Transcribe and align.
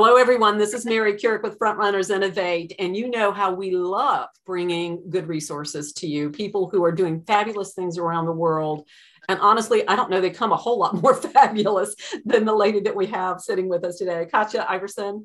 Hello, 0.00 0.14
everyone. 0.14 0.58
This 0.58 0.74
is 0.74 0.86
Mary 0.86 1.14
Kurek 1.14 1.42
with 1.42 1.58
Frontrunners 1.58 2.14
Innovate, 2.14 2.72
and 2.78 2.96
you 2.96 3.10
know 3.10 3.32
how 3.32 3.52
we 3.52 3.72
love 3.72 4.28
bringing 4.46 5.02
good 5.10 5.26
resources 5.26 5.92
to 5.94 6.06
you, 6.06 6.30
people 6.30 6.68
who 6.68 6.84
are 6.84 6.92
doing 6.92 7.24
fabulous 7.26 7.74
things 7.74 7.98
around 7.98 8.26
the 8.26 8.32
world. 8.32 8.86
And 9.28 9.40
honestly, 9.40 9.82
I 9.88 9.96
don't 9.96 10.08
know 10.08 10.20
they 10.20 10.30
come 10.30 10.52
a 10.52 10.56
whole 10.56 10.78
lot 10.78 11.02
more 11.02 11.14
fabulous 11.32 11.96
than 12.24 12.44
the 12.44 12.54
lady 12.54 12.78
that 12.82 12.94
we 12.94 13.06
have 13.06 13.40
sitting 13.40 13.68
with 13.68 13.84
us 13.84 13.96
today, 13.96 14.28
Katja 14.30 14.64
Iversen. 14.70 15.24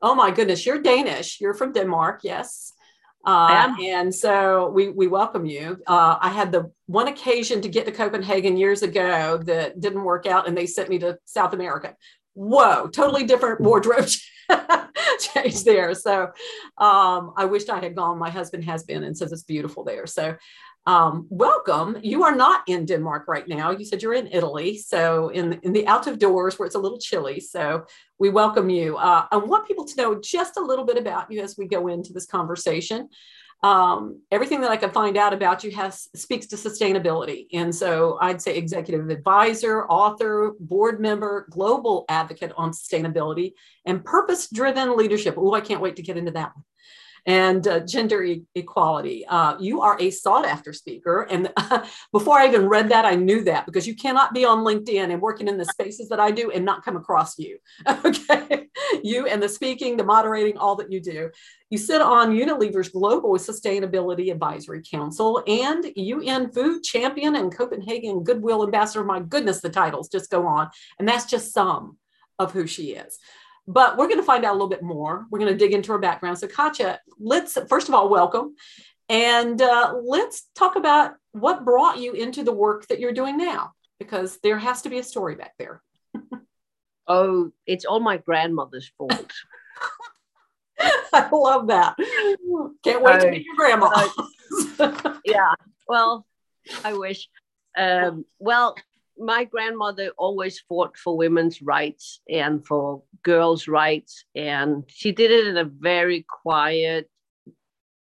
Oh 0.00 0.14
my 0.14 0.30
goodness, 0.30 0.64
you're 0.64 0.80
Danish. 0.80 1.38
You're 1.38 1.52
from 1.52 1.74
Denmark, 1.74 2.20
yes. 2.22 2.72
Uh, 3.26 3.74
and 3.82 4.14
so 4.14 4.70
we, 4.70 4.88
we 4.88 5.06
welcome 5.06 5.44
you. 5.44 5.82
Uh, 5.86 6.16
I 6.18 6.30
had 6.30 6.50
the 6.50 6.72
one 6.86 7.08
occasion 7.08 7.60
to 7.60 7.68
get 7.68 7.84
to 7.84 7.92
Copenhagen 7.92 8.56
years 8.56 8.82
ago 8.82 9.36
that 9.44 9.80
didn't 9.80 10.02
work 10.02 10.24
out, 10.26 10.48
and 10.48 10.56
they 10.56 10.64
sent 10.64 10.88
me 10.88 10.98
to 11.00 11.18
South 11.26 11.52
America 11.52 11.94
whoa, 12.34 12.88
totally 12.88 13.24
different 13.24 13.60
wardrobe 13.60 14.08
change 15.18 15.64
there. 15.64 15.94
So 15.94 16.24
um, 16.78 17.32
I 17.36 17.44
wished 17.46 17.70
I 17.70 17.80
had 17.80 17.96
gone. 17.96 18.18
My 18.18 18.30
husband 18.30 18.64
has 18.64 18.84
been 18.84 19.04
and 19.04 19.16
says 19.16 19.32
it's 19.32 19.44
beautiful 19.44 19.84
there. 19.84 20.06
So 20.06 20.36
um, 20.86 21.26
welcome. 21.30 21.96
You 22.02 22.24
are 22.24 22.34
not 22.34 22.62
in 22.66 22.84
Denmark 22.84 23.24
right 23.26 23.48
now. 23.48 23.70
You 23.70 23.86
said 23.86 24.02
you're 24.02 24.12
in 24.12 24.26
Italy. 24.26 24.76
So 24.76 25.30
in, 25.30 25.54
in 25.62 25.72
the 25.72 25.86
out 25.86 26.06
of 26.06 26.18
doors 26.18 26.58
where 26.58 26.66
it's 26.66 26.74
a 26.74 26.80
little 26.80 26.98
chilly. 26.98 27.40
So 27.40 27.86
we 28.18 28.28
welcome 28.28 28.68
you. 28.68 28.96
Uh, 28.98 29.26
I 29.30 29.36
want 29.38 29.66
people 29.66 29.86
to 29.86 29.96
know 29.96 30.20
just 30.20 30.58
a 30.58 30.62
little 30.62 30.84
bit 30.84 30.98
about 30.98 31.32
you 31.32 31.40
as 31.40 31.56
we 31.56 31.66
go 31.66 31.88
into 31.88 32.12
this 32.12 32.26
conversation 32.26 33.08
um, 33.64 34.20
everything 34.30 34.60
that 34.60 34.70
I 34.70 34.76
can 34.76 34.90
find 34.90 35.16
out 35.16 35.32
about 35.32 35.64
you 35.64 35.70
has 35.70 36.10
speaks 36.14 36.46
to 36.48 36.56
sustainability. 36.56 37.46
And 37.54 37.74
so 37.74 38.18
I'd 38.20 38.42
say 38.42 38.58
executive 38.58 39.08
advisor, 39.08 39.86
author, 39.86 40.52
board 40.60 41.00
member, 41.00 41.46
global 41.50 42.04
advocate 42.10 42.52
on 42.58 42.72
sustainability, 42.72 43.54
and 43.86 44.04
purpose 44.04 44.50
driven 44.50 44.98
leadership. 44.98 45.36
Oh, 45.38 45.54
I 45.54 45.62
can't 45.62 45.80
wait 45.80 45.96
to 45.96 46.02
get 46.02 46.18
into 46.18 46.32
that 46.32 46.54
one 46.54 46.64
and 47.26 47.66
uh, 47.66 47.80
gender 47.80 48.22
e- 48.22 48.44
equality. 48.54 49.26
Uh, 49.26 49.56
you 49.58 49.80
are 49.80 49.96
a 50.00 50.10
sought 50.10 50.44
after 50.44 50.72
speaker. 50.72 51.22
And 51.30 51.52
before 52.12 52.38
I 52.38 52.48
even 52.48 52.68
read 52.68 52.90
that, 52.90 53.04
I 53.04 53.14
knew 53.14 53.42
that 53.44 53.66
because 53.66 53.86
you 53.86 53.94
cannot 53.94 54.34
be 54.34 54.44
on 54.44 54.58
LinkedIn 54.58 55.10
and 55.10 55.22
working 55.22 55.48
in 55.48 55.56
the 55.56 55.64
spaces 55.64 56.08
that 56.10 56.20
I 56.20 56.30
do 56.30 56.50
and 56.50 56.64
not 56.64 56.84
come 56.84 56.96
across 56.96 57.38
you. 57.38 57.58
Okay. 58.04 58.66
you 59.02 59.26
and 59.26 59.42
the 59.42 59.48
speaking, 59.48 59.96
the 59.96 60.04
moderating, 60.04 60.58
all 60.58 60.76
that 60.76 60.92
you 60.92 61.00
do. 61.00 61.30
You 61.70 61.78
sit 61.78 62.02
on 62.02 62.36
Unilever's 62.36 62.90
Global 62.90 63.32
Sustainability 63.38 64.30
Advisory 64.30 64.82
Council 64.82 65.42
and 65.46 65.86
UN 65.96 66.50
Food 66.50 66.82
Champion 66.82 67.36
and 67.36 67.54
Copenhagen 67.54 68.22
Goodwill 68.22 68.62
Ambassador. 68.62 69.04
My 69.04 69.20
goodness, 69.20 69.60
the 69.60 69.70
titles 69.70 70.08
just 70.08 70.30
go 70.30 70.46
on. 70.46 70.68
And 70.98 71.08
that's 71.08 71.24
just 71.24 71.52
some 71.52 71.96
of 72.38 72.52
who 72.52 72.66
she 72.66 72.92
is. 72.92 73.18
But 73.66 73.96
we're 73.96 74.08
going 74.08 74.20
to 74.20 74.26
find 74.26 74.44
out 74.44 74.52
a 74.52 74.58
little 74.58 74.68
bit 74.68 74.82
more. 74.82 75.26
We're 75.30 75.38
going 75.38 75.52
to 75.52 75.58
dig 75.58 75.72
into 75.72 75.92
her 75.92 75.98
background. 75.98 76.38
So, 76.38 76.46
Katja, 76.46 77.00
let's 77.18 77.56
first 77.68 77.88
of 77.88 77.94
all 77.94 78.08
welcome, 78.08 78.56
and 79.08 79.60
uh, 79.60 79.94
let's 80.02 80.48
talk 80.54 80.76
about 80.76 81.14
what 81.32 81.64
brought 81.64 81.98
you 81.98 82.12
into 82.12 82.44
the 82.44 82.52
work 82.52 82.86
that 82.88 83.00
you're 83.00 83.12
doing 83.12 83.38
now, 83.38 83.72
because 83.98 84.38
there 84.42 84.58
has 84.58 84.82
to 84.82 84.90
be 84.90 84.98
a 84.98 85.02
story 85.02 85.34
back 85.34 85.54
there. 85.58 85.82
oh, 87.06 87.52
it's 87.66 87.86
all 87.86 88.00
my 88.00 88.18
grandmother's 88.18 88.92
fault. 88.98 89.32
I 91.12 91.28
love 91.32 91.68
that. 91.68 91.96
Can't 92.82 93.02
wait 93.02 93.20
to 93.20 93.30
meet 93.30 93.44
your 93.44 93.56
grandma. 93.56 93.90
Yeah. 95.24 95.52
Well, 95.88 96.26
I 96.84 96.94
wish. 96.94 97.28
Um, 97.76 98.24
well, 98.38 98.76
my 99.18 99.44
grandmother 99.44 100.10
always 100.18 100.60
fought 100.60 100.96
for 100.96 101.16
women's 101.16 101.62
rights 101.62 102.20
and 102.28 102.66
for 102.66 103.02
girls' 103.22 103.68
rights. 103.68 104.24
And 104.34 104.84
she 104.88 105.12
did 105.12 105.30
it 105.30 105.46
in 105.46 105.56
a 105.56 105.64
very 105.64 106.24
quiet, 106.42 107.08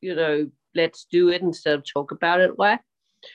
you 0.01 0.15
know, 0.15 0.51
let's 0.75 1.07
do 1.11 1.29
it 1.29 1.43
instead 1.43 1.75
of 1.75 1.85
talk 1.85 2.13
about 2.13 2.41
it 2.41 2.57
way. 2.59 2.79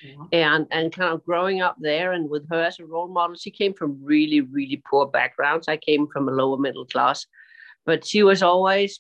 Yeah. 0.04 0.24
And 0.32 0.68
and 0.72 0.92
kind 0.92 1.14
of 1.14 1.24
growing 1.26 1.62
up 1.62 1.76
there 1.80 2.14
and 2.14 2.30
with 2.30 2.50
her 2.50 2.64
as 2.64 2.80
a 2.80 2.86
role 2.86 3.08
model, 3.08 3.36
she 3.36 3.52
came 3.52 3.74
from 3.74 4.00
really, 4.02 4.42
really 4.42 4.82
poor 4.90 5.06
backgrounds. 5.06 5.68
I 5.68 5.78
came 5.78 6.08
from 6.08 6.28
a 6.28 6.32
lower 6.32 6.58
middle 6.58 6.86
class, 6.86 7.28
but 7.86 8.06
she 8.06 8.24
was 8.24 8.42
always, 8.42 9.00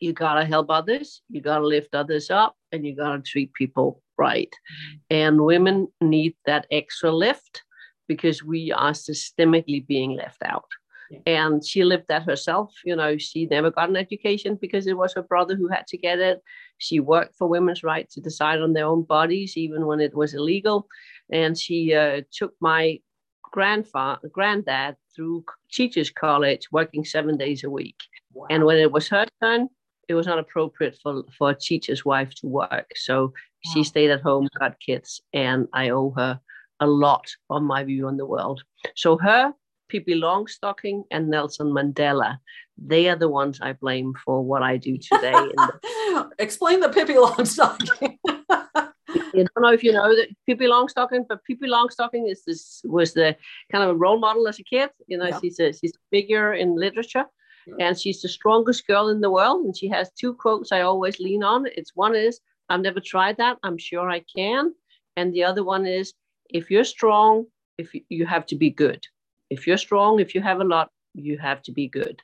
you 0.00 0.12
gotta 0.12 0.44
help 0.44 0.68
others, 0.70 1.22
you 1.28 1.40
gotta 1.40 1.66
lift 1.66 1.94
others 1.94 2.30
up, 2.30 2.56
and 2.72 2.84
you 2.84 2.96
gotta 2.96 3.22
treat 3.22 3.52
people 3.52 4.02
right. 4.18 4.50
Mm-hmm. 4.50 4.96
And 5.10 5.44
women 5.44 5.88
need 6.00 6.34
that 6.46 6.66
extra 6.70 7.12
lift 7.12 7.62
because 8.08 8.42
we 8.42 8.72
are 8.72 8.92
systemically 8.92 9.86
being 9.86 10.12
left 10.12 10.42
out. 10.42 10.66
Yeah. 11.10 11.20
And 11.26 11.64
she 11.64 11.84
lived 11.84 12.06
that 12.08 12.24
herself. 12.24 12.74
You 12.84 12.96
know, 12.96 13.18
she 13.18 13.46
never 13.46 13.70
got 13.70 13.88
an 13.88 13.96
education 13.96 14.58
because 14.60 14.86
it 14.86 14.96
was 14.96 15.14
her 15.14 15.22
brother 15.22 15.54
who 15.54 15.68
had 15.68 15.86
to 15.88 15.98
get 15.98 16.18
it. 16.18 16.42
She 16.78 17.00
worked 17.00 17.36
for 17.36 17.48
women's 17.48 17.82
right 17.82 18.08
to 18.10 18.20
decide 18.20 18.60
on 18.60 18.72
their 18.72 18.86
own 18.86 19.02
bodies, 19.02 19.56
even 19.56 19.86
when 19.86 20.00
it 20.00 20.14
was 20.14 20.34
illegal. 20.34 20.88
And 21.30 21.58
she 21.58 21.94
uh, 21.94 22.22
took 22.32 22.54
my 22.60 23.00
grandfather, 23.42 24.28
granddad 24.28 24.96
through 25.14 25.44
teachers 25.70 26.10
college, 26.10 26.72
working 26.72 27.04
seven 27.04 27.36
days 27.36 27.64
a 27.64 27.70
week. 27.70 28.02
Wow. 28.32 28.46
And 28.50 28.64
when 28.64 28.78
it 28.78 28.90
was 28.90 29.08
her 29.08 29.26
turn, 29.40 29.68
it 30.08 30.14
was 30.14 30.26
not 30.26 30.38
appropriate 30.38 30.98
for, 31.02 31.22
for 31.36 31.50
a 31.50 31.54
teacher's 31.54 32.04
wife 32.04 32.34
to 32.36 32.46
work. 32.46 32.90
So 32.96 33.26
wow. 33.26 33.32
she 33.72 33.84
stayed 33.84 34.10
at 34.10 34.22
home, 34.22 34.48
got 34.58 34.80
kids, 34.80 35.20
and 35.32 35.68
I 35.72 35.90
owe 35.90 36.12
her 36.16 36.40
a 36.80 36.86
lot 36.86 37.30
on 37.50 37.64
my 37.64 37.84
view 37.84 38.06
on 38.06 38.16
the 38.16 38.26
world. 38.26 38.62
So 38.94 39.16
her, 39.18 39.52
Pippi 39.88 40.14
Longstocking, 40.14 41.04
and 41.10 41.28
Nelson 41.28 41.68
Mandela, 41.68 42.38
they 42.76 43.08
are 43.08 43.16
the 43.16 43.28
ones 43.28 43.60
I 43.60 43.74
blame 43.74 44.14
for 44.24 44.42
what 44.42 44.62
I 44.62 44.76
do 44.76 44.96
today. 44.98 45.32
the- 45.32 46.30
Explain 46.38 46.80
the 46.80 46.88
Pippi 46.88 47.14
Longstocking. 47.14 48.18
I 49.34 49.36
don't 49.36 49.62
know 49.62 49.72
if 49.72 49.82
you 49.82 49.92
know 49.92 50.14
that 50.14 50.28
Pippi 50.46 50.66
Longstocking, 50.66 51.26
but 51.28 51.44
Pippi 51.44 51.66
Longstocking 51.66 52.30
is 52.30 52.44
this 52.44 52.80
was 52.84 53.14
the 53.14 53.36
kind 53.70 53.84
of 53.84 53.90
a 53.90 53.94
role 53.94 54.18
model 54.18 54.48
as 54.48 54.58
a 54.58 54.64
kid. 54.64 54.90
You 55.06 55.18
know, 55.18 55.26
yeah. 55.26 55.40
she's 55.40 55.58
a 55.60 55.72
she's 55.72 55.92
a 55.94 56.04
figure 56.10 56.54
in 56.54 56.76
literature, 56.76 57.24
yeah. 57.66 57.74
and 57.80 57.98
she's 57.98 58.22
the 58.22 58.28
strongest 58.28 58.86
girl 58.86 59.08
in 59.08 59.20
the 59.20 59.30
world. 59.30 59.64
And 59.64 59.76
she 59.76 59.88
has 59.88 60.10
two 60.12 60.34
quotes 60.34 60.72
I 60.72 60.82
always 60.82 61.18
lean 61.18 61.42
on. 61.42 61.66
It's 61.76 61.92
one 61.94 62.14
is 62.14 62.40
I've 62.68 62.80
never 62.80 63.00
tried 63.00 63.36
that. 63.38 63.58
I'm 63.62 63.78
sure 63.78 64.08
I 64.08 64.24
can, 64.34 64.74
and 65.16 65.32
the 65.32 65.44
other 65.44 65.64
one 65.64 65.86
is 65.86 66.12
if 66.54 66.70
you're 66.70 66.84
strong, 66.84 67.46
if 67.76 67.92
you, 67.92 68.02
you 68.08 68.24
have 68.24 68.46
to 68.46 68.56
be 68.56 68.70
good. 68.70 69.04
If 69.50 69.66
you're 69.66 69.76
strong, 69.76 70.20
if 70.20 70.34
you 70.34 70.40
have 70.40 70.60
a 70.60 70.64
lot, 70.64 70.88
you 71.12 71.36
have 71.38 71.60
to 71.62 71.72
be 71.72 71.88
good. 71.88 72.22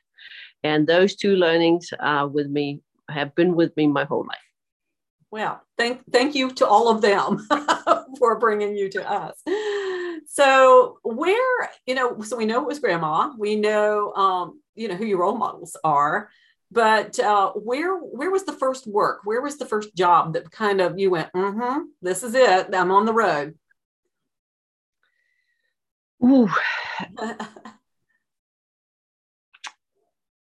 And 0.63 0.87
those 0.87 1.15
two 1.15 1.35
learnings 1.35 1.89
are 1.99 2.27
with 2.27 2.47
me, 2.47 2.81
have 3.09 3.35
been 3.35 3.55
with 3.55 3.75
me 3.75 3.87
my 3.87 4.05
whole 4.05 4.25
life. 4.25 4.47
Well, 5.31 5.61
thank 5.77 6.01
thank 6.11 6.35
you 6.35 6.51
to 6.55 6.67
all 6.67 6.89
of 6.89 7.01
them 7.01 7.47
for 8.19 8.37
bringing 8.39 8.75
you 8.75 8.89
to 8.89 9.09
us. 9.09 9.41
So 10.27 10.97
where 11.03 11.69
you 11.85 11.95
know, 11.95 12.21
so 12.21 12.35
we 12.35 12.45
know 12.45 12.61
it 12.61 12.67
was 12.67 12.79
grandma. 12.79 13.31
We 13.37 13.55
know 13.55 14.13
um, 14.13 14.61
you 14.75 14.87
know 14.89 14.95
who 14.95 15.05
your 15.05 15.19
role 15.19 15.37
models 15.37 15.77
are, 15.85 16.29
but 16.69 17.17
uh, 17.19 17.51
where 17.51 17.95
where 17.95 18.29
was 18.29 18.43
the 18.43 18.53
first 18.53 18.87
work? 18.87 19.21
Where 19.23 19.41
was 19.41 19.57
the 19.57 19.65
first 19.65 19.95
job 19.95 20.33
that 20.33 20.51
kind 20.51 20.81
of 20.81 20.99
you 20.99 21.11
went? 21.11 21.31
Mm-hmm, 21.33 21.83
this 22.01 22.23
is 22.23 22.35
it. 22.35 22.75
I'm 22.75 22.91
on 22.91 23.05
the 23.05 23.13
road. 23.13 23.55
Ooh. 26.23 26.49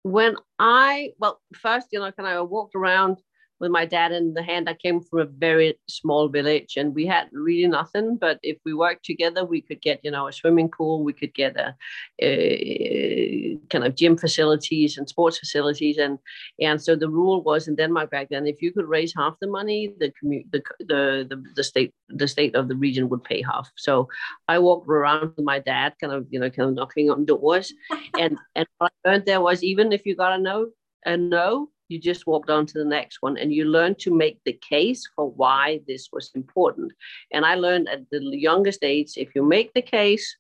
when 0.03 0.35
I, 0.59 1.13
well, 1.19 1.41
first, 1.55 1.87
you 1.91 1.99
know, 1.99 2.11
kind 2.11 2.29
of 2.29 2.49
walked 2.49 2.75
around 2.75 3.17
with 3.59 3.71
my 3.71 3.85
dad 3.85 4.11
in 4.11 4.33
the 4.33 4.43
hand. 4.43 4.69
I 4.69 4.73
came 4.73 5.01
from 5.01 5.19
a 5.19 5.25
very 5.25 5.77
small 5.87 6.27
village 6.27 6.75
and 6.77 6.93
we 6.93 7.05
had 7.05 7.29
really 7.31 7.67
nothing. 7.67 8.17
But 8.17 8.39
if 8.43 8.57
we 8.65 8.73
worked 8.73 9.05
together, 9.05 9.45
we 9.45 9.61
could 9.61 9.81
get, 9.81 9.99
you 10.03 10.11
know, 10.11 10.27
a 10.27 10.33
swimming 10.33 10.69
pool, 10.69 11.03
we 11.03 11.13
could 11.13 11.33
get 11.33 11.55
a, 11.57 11.75
a 12.21 13.57
kind 13.69 13.85
of 13.85 13.95
gym 13.95 14.17
facilities 14.17 14.97
and 14.97 15.07
sports 15.07 15.37
facilities. 15.39 15.97
And 15.97 16.19
and 16.59 16.81
so 16.81 16.95
the 16.95 17.09
rule 17.09 17.41
was 17.41 17.67
in 17.67 17.75
Denmark 17.75 18.11
back 18.11 18.27
then, 18.29 18.47
if 18.47 18.61
you 18.61 18.73
could 18.73 18.87
raise 18.87 19.13
half 19.15 19.35
the 19.39 19.47
money, 19.47 19.93
the 19.99 20.11
commu- 20.21 20.45
the, 20.51 20.61
the, 20.79 21.25
the, 21.29 21.43
the 21.55 21.63
state 21.63 21.93
the 22.09 22.27
state 22.27 22.55
of 22.55 22.67
the 22.67 22.75
region 22.75 23.09
would 23.09 23.23
pay 23.23 23.41
half. 23.41 23.71
So 23.75 24.07
I 24.47 24.59
walked 24.59 24.89
around 24.89 25.33
with 25.35 25.45
my 25.45 25.59
dad, 25.59 25.95
kind 25.99 26.13
of, 26.13 26.27
you 26.29 26.39
know, 26.39 26.49
kind 26.49 26.69
of 26.69 26.75
knocking 26.75 27.09
on 27.09 27.25
doors. 27.25 27.73
and 28.19 28.37
and 28.55 28.67
what 28.77 28.91
I 29.05 29.09
learned 29.09 29.25
there 29.25 29.41
was 29.41 29.63
even 29.63 29.91
if 29.91 30.05
you 30.05 30.15
got 30.15 30.33
a 30.33 30.41
no, 30.41 30.69
a 31.05 31.17
no, 31.17 31.69
you 31.87 31.99
just 31.99 32.27
walked 32.27 32.49
on 32.49 32.65
to 32.65 32.79
the 32.79 32.85
next 32.85 33.21
one 33.21 33.37
and 33.37 33.53
you 33.53 33.65
learn 33.65 33.95
to 33.95 34.15
make 34.15 34.39
the 34.45 34.53
case 34.53 35.03
for 35.15 35.29
why 35.31 35.81
this 35.87 36.09
was 36.11 36.31
important. 36.35 36.91
And 37.31 37.45
I 37.45 37.55
learned 37.55 37.89
at 37.89 38.09
the 38.09 38.19
youngest 38.19 38.83
age 38.83 39.13
if 39.17 39.35
you 39.35 39.43
make 39.43 39.73
the 39.73 39.81
case 39.81 40.35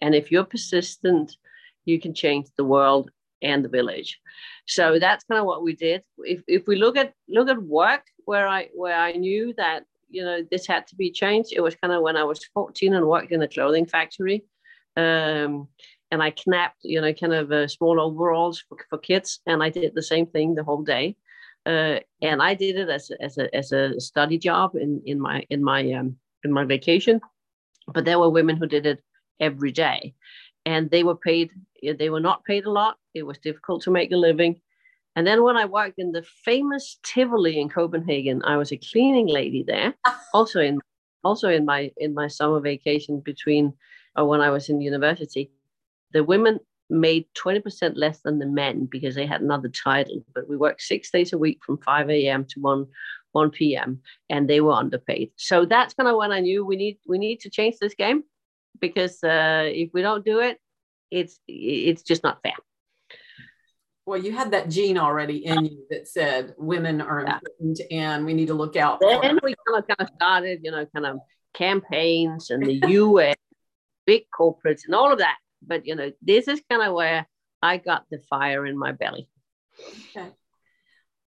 and 0.00 0.14
if 0.14 0.30
you're 0.30 0.44
persistent, 0.44 1.36
you 1.84 2.00
can 2.00 2.14
change 2.14 2.46
the 2.56 2.64
world 2.64 3.10
and 3.42 3.64
the 3.64 3.68
village. 3.68 4.18
So 4.66 4.98
that's 4.98 5.24
kind 5.24 5.40
of 5.40 5.46
what 5.46 5.62
we 5.62 5.74
did. 5.74 6.02
If, 6.18 6.42
if 6.46 6.66
we 6.66 6.76
look 6.76 6.96
at 6.96 7.12
look 7.28 7.48
at 7.48 7.62
work 7.62 8.02
where 8.24 8.46
I 8.46 8.68
where 8.74 8.96
I 8.96 9.12
knew 9.12 9.54
that 9.56 9.84
you 10.10 10.22
know 10.24 10.42
this 10.50 10.66
had 10.66 10.86
to 10.88 10.96
be 10.96 11.10
changed, 11.10 11.52
it 11.54 11.62
was 11.62 11.74
kind 11.76 11.92
of 11.92 12.02
when 12.02 12.16
I 12.16 12.24
was 12.24 12.44
14 12.54 12.94
and 12.94 13.06
worked 13.06 13.32
in 13.32 13.42
a 13.42 13.48
clothing 13.48 13.86
factory. 13.86 14.44
Um, 14.96 15.68
and 16.10 16.22
I 16.22 16.32
knapped, 16.46 16.78
you 16.82 17.00
know, 17.00 17.12
kind 17.12 17.34
of 17.34 17.52
uh, 17.52 17.68
small 17.68 18.00
overalls 18.00 18.64
for, 18.68 18.78
for 18.88 18.98
kids, 18.98 19.40
and 19.46 19.62
I 19.62 19.70
did 19.70 19.94
the 19.94 20.02
same 20.02 20.26
thing 20.26 20.54
the 20.54 20.64
whole 20.64 20.82
day. 20.82 21.16
Uh, 21.66 22.00
and 22.22 22.42
I 22.42 22.54
did 22.54 22.76
it 22.76 22.88
as 22.88 23.10
a, 23.10 23.22
as 23.22 23.38
a 23.38 23.54
as 23.54 23.72
a 23.72 24.00
study 24.00 24.38
job 24.38 24.74
in 24.74 25.02
in 25.04 25.20
my 25.20 25.44
in 25.50 25.62
my 25.62 25.92
um, 25.92 26.16
in 26.44 26.52
my 26.52 26.64
vacation. 26.64 27.20
But 27.86 28.04
there 28.04 28.18
were 28.18 28.30
women 28.30 28.56
who 28.56 28.66
did 28.66 28.86
it 28.86 29.02
every 29.40 29.72
day, 29.72 30.14
and 30.64 30.90
they 30.90 31.04
were 31.04 31.16
paid. 31.16 31.50
They 31.82 32.10
were 32.10 32.20
not 32.20 32.44
paid 32.44 32.64
a 32.64 32.70
lot. 32.70 32.96
It 33.14 33.24
was 33.24 33.38
difficult 33.38 33.82
to 33.82 33.90
make 33.90 34.12
a 34.12 34.16
living. 34.16 34.60
And 35.16 35.26
then 35.26 35.42
when 35.42 35.56
I 35.56 35.64
worked 35.64 35.98
in 35.98 36.12
the 36.12 36.22
famous 36.44 36.98
Tivoli 37.02 37.58
in 37.58 37.68
Copenhagen, 37.68 38.42
I 38.44 38.56
was 38.56 38.72
a 38.72 38.76
cleaning 38.76 39.26
lady 39.26 39.64
there, 39.66 39.94
also 40.34 40.60
in 40.60 40.80
also 41.24 41.48
in 41.48 41.64
my 41.64 41.92
in 41.98 42.14
my 42.14 42.28
summer 42.28 42.60
vacation 42.60 43.20
between 43.20 43.74
or 44.16 44.26
when 44.26 44.40
I 44.40 44.50
was 44.50 44.68
in 44.68 44.80
university. 44.80 45.50
The 46.12 46.24
women 46.24 46.60
made 46.88 47.26
20% 47.38 47.92
less 47.94 48.20
than 48.20 48.38
the 48.38 48.46
men 48.46 48.86
because 48.90 49.14
they 49.14 49.26
had 49.26 49.40
another 49.40 49.68
title, 49.68 50.24
but 50.34 50.48
we 50.48 50.56
worked 50.56 50.82
six 50.82 51.10
days 51.10 51.32
a 51.32 51.38
week 51.38 51.60
from 51.64 51.78
5 51.78 52.10
a.m. 52.10 52.44
to 52.46 52.60
1 52.60 52.86
1 53.32 53.50
p.m. 53.50 54.00
and 54.28 54.50
they 54.50 54.60
were 54.60 54.72
underpaid. 54.72 55.30
So 55.36 55.64
that's 55.64 55.94
kind 55.94 56.08
of 56.08 56.16
when 56.16 56.32
I 56.32 56.40
knew 56.40 56.64
we 56.64 56.76
need 56.76 56.98
we 57.06 57.18
need 57.18 57.40
to 57.40 57.50
change 57.50 57.76
this 57.80 57.94
game 57.94 58.24
because 58.80 59.22
uh, 59.22 59.64
if 59.66 59.90
we 59.94 60.02
don't 60.02 60.24
do 60.24 60.40
it, 60.40 60.58
it's 61.10 61.38
it's 61.46 62.02
just 62.02 62.24
not 62.24 62.42
fair. 62.42 62.54
Well, 64.06 64.18
you 64.18 64.32
had 64.32 64.50
that 64.50 64.68
gene 64.68 64.98
already 64.98 65.46
in 65.46 65.64
you 65.64 65.86
that 65.90 66.08
said 66.08 66.54
women 66.58 67.00
are 67.00 67.24
yeah. 67.24 67.38
important 67.38 67.80
and 67.92 68.26
we 68.26 68.34
need 68.34 68.48
to 68.48 68.54
look 68.54 68.74
out. 68.74 68.98
Then 69.00 69.38
we 69.42 69.54
kind 69.68 69.78
of 69.78 69.86
kind 69.86 70.00
of 70.00 70.08
started, 70.16 70.60
you 70.64 70.72
know, 70.72 70.84
kind 70.86 71.06
of 71.06 71.18
campaigns 71.54 72.50
and 72.50 72.64
the 72.64 72.80
UN, 72.88 73.34
big 74.06 74.24
corporates 74.36 74.82
and 74.86 74.94
all 74.94 75.12
of 75.12 75.18
that. 75.18 75.36
But 75.62 75.86
you 75.86 75.94
know, 75.94 76.12
this 76.22 76.48
is 76.48 76.62
kind 76.68 76.82
of 76.82 76.94
where 76.94 77.26
I 77.62 77.76
got 77.76 78.04
the 78.10 78.18
fire 78.18 78.66
in 78.66 78.78
my 78.78 78.92
belly. 78.92 79.28
Okay. 80.16 80.28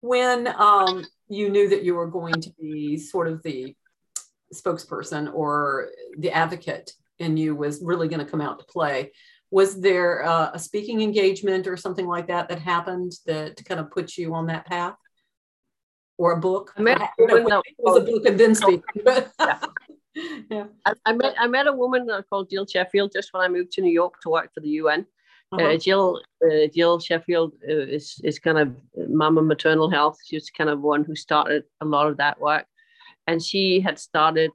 When 0.00 0.47
um, 0.47 1.05
you 1.29 1.49
knew 1.50 1.69
that 1.69 1.82
you 1.85 1.94
were 1.94 2.06
going 2.06 2.41
to 2.41 2.50
be 2.59 2.97
sort 2.97 3.29
of 3.29 3.43
the 3.43 3.75
spokesperson 4.55 5.32
or 5.32 5.91
the 6.19 6.31
advocate 6.31 6.93
in 7.19 7.37
you 7.37 7.55
was 7.55 7.81
really 7.82 8.09
going 8.09 8.25
to 8.25 8.31
come 8.31 8.41
out 8.41 8.59
to 8.59 8.65
play 8.65 9.12
was 9.50 9.81
there 9.81 10.25
uh, 10.25 10.50
a 10.55 10.59
speaking 10.59 11.03
engagement 11.03 11.67
or 11.67 11.77
something 11.77 12.06
like 12.06 12.29
that 12.29 12.49
that 12.49 12.59
happened 12.59 13.12
that 13.27 13.56
to 13.56 13.65
kind 13.65 13.81
of 13.81 13.91
put 13.91 14.17
you 14.17 14.35
on 14.35 14.47
that 14.47 14.67
path 14.67 14.94
or 16.19 16.32
a 16.32 16.41
book 16.41 16.73
I 16.77 16.82
met, 16.82 17.11
no, 17.19 17.62
it 17.65 17.75
was 17.79 17.97
a 17.99 18.00
book 18.00 18.27
and 18.27 18.38
then 18.38 18.55
speaking 18.55 18.82
but 19.05 19.31
yeah. 20.51 20.67
I, 20.85 20.93
I, 21.07 21.12
met 21.12 21.35
I 21.39 21.47
met 21.47 21.67
a 21.67 21.73
woman 21.73 22.09
called 22.29 22.51
Jill 22.51 22.67
Sheffield 22.67 23.12
just 23.12 23.33
when 23.33 23.43
I 23.43 23.49
moved 23.49 23.73
to 23.73 23.83
New 23.83 23.93
York 23.93 24.21
to 24.23 24.31
work 24.31 24.53
for 24.55 24.61
the 24.61 24.71
UN. 24.71 25.07
Uh-huh. 25.53 25.65
Uh, 25.65 25.77
Jill 25.77 26.21
uh, 26.45 26.67
Jill 26.73 27.01
Sheffield 27.01 27.55
uh, 27.69 27.73
is 27.73 28.21
is 28.23 28.39
kind 28.39 28.59
of 28.59 28.77
mama 29.09 29.43
maternal 29.43 29.91
health. 29.91 30.19
She's 30.25 30.49
kind 30.51 30.71
of 30.71 30.81
one 30.81 31.05
who 31.05 31.17
started 31.17 31.65
a 31.81 31.85
lot 31.85 32.07
of 32.07 32.19
that 32.19 32.41
work, 32.41 32.67
and 33.27 33.43
she 33.43 33.81
had 33.81 33.99
started 33.99 34.53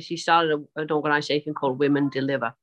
she 0.00 0.16
started 0.16 0.52
a, 0.76 0.80
an 0.80 0.92
organization 0.92 1.54
called 1.54 1.78
Women 1.78 2.08
Deliver. 2.08 2.54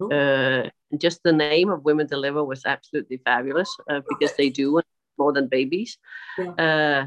Uh, 0.00 0.68
just 0.98 1.22
the 1.22 1.32
name 1.32 1.70
of 1.70 1.84
Women 1.84 2.06
Deliver 2.06 2.44
was 2.44 2.64
absolutely 2.66 3.18
fabulous 3.18 3.74
uh, 3.88 4.00
because 4.08 4.34
they 4.36 4.50
do 4.50 4.80
more 5.18 5.32
than 5.32 5.46
babies. 5.46 5.98
Yeah. 6.38 7.06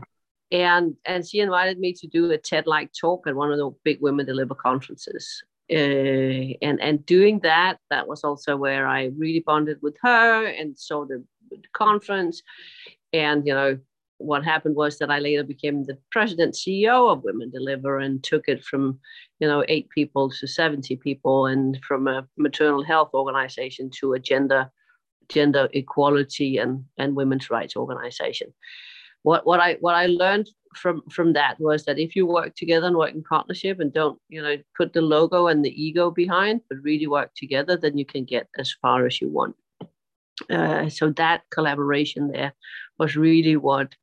And 0.52 0.96
and 1.06 1.28
she 1.28 1.40
invited 1.40 1.80
me 1.80 1.94
to 1.94 2.08
do 2.08 2.32
a 2.32 2.38
TED-like 2.38 2.92
talk 3.00 3.28
at 3.28 3.36
one 3.36 3.52
of 3.52 3.58
the 3.58 3.72
big 3.84 4.00
Women 4.02 4.26
Deliver 4.26 4.56
conferences. 4.56 5.44
Uh, 5.72 6.58
and 6.64 6.82
and 6.82 7.06
doing 7.06 7.40
that, 7.42 7.78
that 7.92 8.08
was 8.08 8.24
also 8.24 8.58
where 8.58 8.88
I 8.88 9.12
really 9.18 9.44
bonded 9.46 9.78
with 9.82 9.96
her 10.02 10.48
and 10.48 10.78
saw 10.78 11.06
the, 11.06 11.24
the 11.52 11.58
conference. 11.74 12.42
And 13.14 13.46
you 13.46 13.54
know, 13.54 13.78
what 14.20 14.44
happened 14.44 14.76
was 14.76 14.98
that 14.98 15.10
I 15.10 15.20
later 15.20 15.44
became 15.44 15.84
the 15.84 15.98
president 16.12 16.54
CEO 16.54 17.12
of 17.12 17.24
Women 17.24 17.50
Deliver 17.52 18.00
and 18.00 18.24
took 18.24 18.48
it 18.48 18.64
from, 18.64 19.00
you 19.40 19.48
know, 19.48 19.64
eight 19.68 19.90
people 19.90 20.30
to 20.30 20.48
70 20.48 20.98
people 20.98 21.46
and 21.46 21.80
from 21.88 22.08
a 22.08 22.28
maternal 22.38 22.84
health 22.84 23.12
organization 23.14 23.90
to 24.00 24.14
a 24.14 24.20
gender 24.20 24.72
gender 25.30 25.70
equality 25.74 26.58
and, 26.58 26.84
and 26.98 27.16
women's 27.16 27.52
rights 27.52 27.76
organization. 27.76 28.52
What 29.24 29.46
what 29.46 29.60
I 29.60 29.78
what 29.82 29.96
I 29.96 30.08
learned 30.08 30.50
from 30.76 31.02
from 31.10 31.34
that 31.34 31.60
was 31.60 31.86
that 31.86 32.00
if 32.00 32.16
you 32.16 32.26
work 32.26 32.56
together 32.56 32.88
and 32.88 32.96
work 32.96 33.14
in 33.14 33.24
partnership 33.24 33.80
and 33.80 33.94
don't, 33.94 34.20
you 34.30 34.42
know, 34.42 34.58
put 34.78 34.94
the 34.94 35.02
logo 35.02 35.48
and 35.48 35.64
the 35.64 35.84
ego 35.84 36.12
behind, 36.12 36.62
but 36.70 36.78
really 36.84 37.08
work 37.08 37.32
together, 37.36 37.78
then 37.78 37.98
you 37.98 38.06
can 38.06 38.24
get 38.24 38.48
as 38.58 38.74
far 38.82 39.06
as 39.06 39.20
you 39.22 39.30
want. 39.30 39.56
Uh, 40.50 40.88
so 40.88 41.10
that 41.12 41.42
collaboration 41.52 42.32
there 42.32 42.54
was 42.98 43.18
really 43.18 43.58
what 43.58 43.94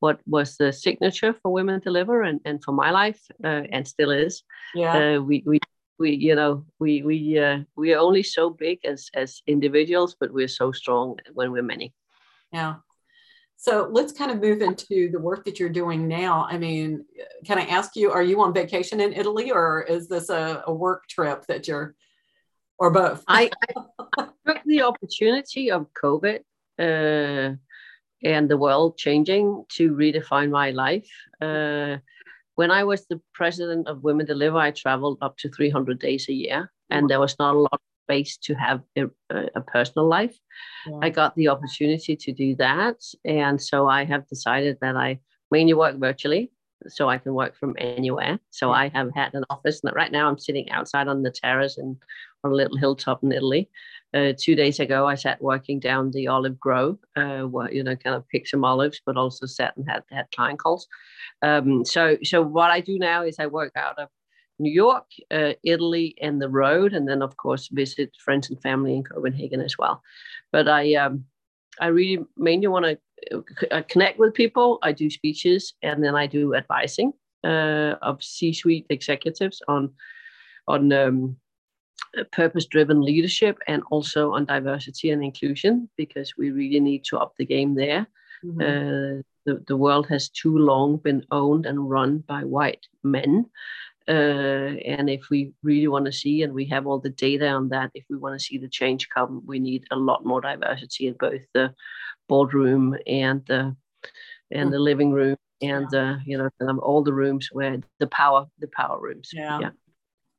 what 0.00 0.20
was 0.26 0.56
the 0.56 0.72
signature 0.72 1.34
for 1.42 1.52
Women 1.52 1.80
Deliver 1.80 2.22
and, 2.22 2.40
and 2.44 2.62
for 2.62 2.72
my 2.72 2.90
life 2.90 3.20
uh, 3.42 3.62
and 3.70 3.86
still 3.88 4.10
is. 4.10 4.42
Yeah. 4.74 5.16
Uh, 5.16 5.20
we, 5.20 5.42
we, 5.46 5.58
we, 5.98 6.10
you 6.12 6.34
know, 6.34 6.64
we, 6.78 7.02
we, 7.02 7.38
uh, 7.38 7.60
we 7.76 7.94
are 7.94 7.98
only 7.98 8.22
so 8.22 8.50
big 8.50 8.84
as, 8.84 9.08
as 9.14 9.40
individuals, 9.46 10.14
but 10.18 10.32
we're 10.32 10.48
so 10.48 10.70
strong 10.70 11.16
when 11.32 11.50
we're 11.50 11.62
many. 11.62 11.94
Yeah. 12.52 12.76
So 13.56 13.88
let's 13.90 14.12
kind 14.12 14.30
of 14.30 14.40
move 14.40 14.60
into 14.60 15.10
the 15.10 15.18
work 15.18 15.44
that 15.46 15.58
you're 15.58 15.68
doing 15.68 16.06
now. 16.06 16.46
I 16.48 16.58
mean, 16.58 17.04
can 17.44 17.58
I 17.58 17.62
ask 17.62 17.96
you, 17.96 18.10
are 18.12 18.22
you 18.22 18.40
on 18.42 18.52
vacation 18.52 19.00
in 19.00 19.12
Italy 19.12 19.50
or 19.50 19.82
is 19.82 20.08
this 20.08 20.28
a, 20.28 20.62
a 20.66 20.72
work 20.72 21.08
trip 21.08 21.46
that 21.46 21.66
you're, 21.66 21.94
or 22.78 22.90
both? 22.90 23.24
I, 23.26 23.50
I 24.18 24.28
took 24.46 24.62
the 24.66 24.82
opportunity 24.82 25.70
of 25.70 25.86
COVID 26.00 26.40
uh, 26.78 27.56
and 28.22 28.48
the 28.48 28.58
world 28.58 28.98
changing 28.98 29.64
to 29.70 29.92
redefine 29.92 30.50
my 30.50 30.70
life. 30.70 31.10
Uh, 31.40 31.96
when 32.56 32.70
I 32.70 32.84
was 32.84 33.06
the 33.06 33.20
president 33.34 33.88
of 33.88 34.02
Women 34.02 34.26
Deliver, 34.26 34.58
I 34.58 34.70
traveled 34.70 35.18
up 35.22 35.36
to 35.38 35.50
300 35.50 35.98
days 35.98 36.28
a 36.28 36.32
year, 36.32 36.70
and 36.90 37.08
there 37.08 37.20
was 37.20 37.36
not 37.38 37.54
a 37.54 37.58
lot 37.58 37.72
of 37.72 37.80
space 38.06 38.36
to 38.46 38.54
have 38.54 38.80
a, 38.96 39.06
a 39.54 39.60
personal 39.60 40.06
life. 40.08 40.36
Yeah. 40.86 40.98
I 41.02 41.10
got 41.10 41.34
the 41.34 41.48
opportunity 41.48 42.14
to 42.16 42.32
do 42.32 42.56
that, 42.56 42.98
and 43.24 43.60
so 43.60 43.88
I 43.88 44.04
have 44.04 44.28
decided 44.28 44.78
that 44.80 44.96
I 44.96 45.20
mainly 45.50 45.74
work 45.74 45.96
virtually, 45.98 46.50
so 46.88 47.08
I 47.08 47.18
can 47.18 47.34
work 47.34 47.56
from 47.56 47.74
anywhere. 47.78 48.38
So 48.50 48.68
yeah. 48.68 48.80
I 48.82 48.88
have 48.94 49.10
had 49.14 49.34
an 49.34 49.44
office, 49.50 49.80
and 49.82 49.94
right 49.94 50.12
now 50.12 50.28
I'm 50.28 50.38
sitting 50.38 50.70
outside 50.70 51.08
on 51.08 51.22
the 51.22 51.30
terrace 51.30 51.78
and 51.78 51.96
on 52.44 52.52
a 52.52 52.54
little 52.54 52.76
hilltop 52.76 53.22
in 53.24 53.32
Italy 53.32 53.68
uh, 54.14 54.32
two 54.38 54.54
days 54.54 54.80
ago, 54.80 55.06
I 55.06 55.14
sat 55.14 55.42
working 55.42 55.78
down 55.78 56.10
the 56.10 56.28
olive 56.28 56.58
grove, 56.58 56.98
uh, 57.16 57.42
where, 57.42 57.72
you 57.72 57.82
know, 57.82 57.96
kind 57.96 58.16
of 58.16 58.28
pick 58.28 58.46
some 58.46 58.64
olives, 58.64 59.00
but 59.04 59.16
also 59.16 59.46
sat 59.46 59.76
and 59.76 59.88
had, 59.88 60.04
had 60.10 60.26
client 60.34 60.58
calls. 60.58 60.86
Um, 61.42 61.84
so, 61.84 62.16
so 62.22 62.40
what 62.40 62.70
I 62.70 62.80
do 62.80 62.98
now 62.98 63.24
is 63.24 63.36
I 63.38 63.46
work 63.46 63.72
out 63.76 63.98
of 63.98 64.08
New 64.58 64.72
York, 64.72 65.06
uh, 65.30 65.52
Italy, 65.62 66.14
and 66.20 66.40
the 66.40 66.48
road, 66.48 66.94
and 66.94 67.08
then 67.08 67.22
of 67.22 67.36
course 67.36 67.68
visit 67.68 68.10
friends 68.18 68.48
and 68.50 68.60
family 68.62 68.94
in 68.96 69.04
Copenhagen 69.04 69.60
as 69.60 69.76
well. 69.78 70.02
But 70.52 70.68
I, 70.68 70.94
um, 70.94 71.24
I 71.80 71.88
really 71.88 72.24
mainly 72.36 72.66
want 72.66 72.86
to 72.86 73.44
uh, 73.70 73.82
connect 73.88 74.18
with 74.18 74.34
people. 74.34 74.78
I 74.82 74.92
do 74.92 75.10
speeches, 75.10 75.74
and 75.82 76.02
then 76.02 76.14
I 76.14 76.26
do 76.26 76.54
advising 76.54 77.12
uh, 77.44 77.94
of 78.02 78.22
C-suite 78.22 78.86
executives 78.90 79.62
on 79.68 79.92
on 80.68 80.92
um, 80.92 81.36
purpose 82.32 82.66
driven 82.66 83.00
leadership 83.02 83.58
and 83.66 83.82
also 83.90 84.32
on 84.32 84.44
diversity 84.44 85.10
and 85.10 85.22
inclusion 85.22 85.88
because 85.96 86.36
we 86.36 86.50
really 86.50 86.80
need 86.80 87.04
to 87.04 87.18
up 87.18 87.34
the 87.36 87.44
game 87.44 87.74
there. 87.74 88.06
Mm-hmm. 88.44 88.60
Uh, 88.60 89.22
the, 89.44 89.62
the 89.68 89.76
world 89.76 90.06
has 90.08 90.28
too 90.28 90.58
long 90.58 90.96
been 90.96 91.24
owned 91.30 91.66
and 91.66 91.88
run 91.90 92.18
by 92.18 92.42
white 92.42 92.86
men. 93.02 93.46
Uh, 94.08 94.78
and 94.86 95.10
if 95.10 95.30
we 95.30 95.52
really 95.62 95.88
want 95.88 96.04
to 96.04 96.12
see, 96.12 96.42
and 96.42 96.52
we 96.52 96.64
have 96.66 96.86
all 96.86 97.00
the 97.00 97.10
data 97.10 97.48
on 97.48 97.68
that, 97.70 97.90
if 97.94 98.04
we 98.08 98.16
want 98.16 98.38
to 98.38 98.44
see 98.44 98.56
the 98.56 98.68
change 98.68 99.08
come, 99.08 99.42
we 99.44 99.58
need 99.58 99.84
a 99.90 99.96
lot 99.96 100.24
more 100.24 100.40
diversity 100.40 101.08
in 101.08 101.14
both 101.14 101.42
the 101.54 101.74
boardroom 102.28 102.96
and 103.06 103.44
the 103.46 103.74
and 104.52 104.72
the 104.72 104.78
living 104.78 105.10
room 105.10 105.36
and 105.60 105.92
uh, 105.92 106.16
you 106.24 106.38
know 106.38 106.48
all 106.78 107.02
the 107.02 107.12
rooms 107.12 107.48
where 107.50 107.78
the 107.98 108.06
power 108.06 108.46
the 108.58 108.68
power 108.68 109.00
rooms. 109.00 109.30
Yeah. 109.32 109.58
yeah. 109.60 109.70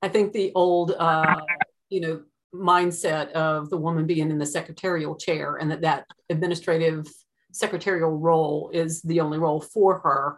I 0.02 0.10
think 0.10 0.34
the 0.34 0.52
old, 0.54 0.92
uh, 0.98 1.42
you 1.90 2.02
know, 2.02 2.22
mindset 2.54 3.32
of 3.32 3.70
the 3.70 3.78
woman 3.78 4.06
being 4.06 4.32
in 4.32 4.38
the 4.38 4.46
secretarial 4.46 5.16
chair 5.16 5.58
and 5.58 5.72
that 5.72 5.82
that 5.82 6.06
administrative 6.30 7.08
secretarial 7.52 8.12
role 8.12 8.70
is 8.74 9.02
the 9.02 9.20
only 9.20 9.38
role 9.38 9.60
for 9.60 10.00
her 10.00 10.38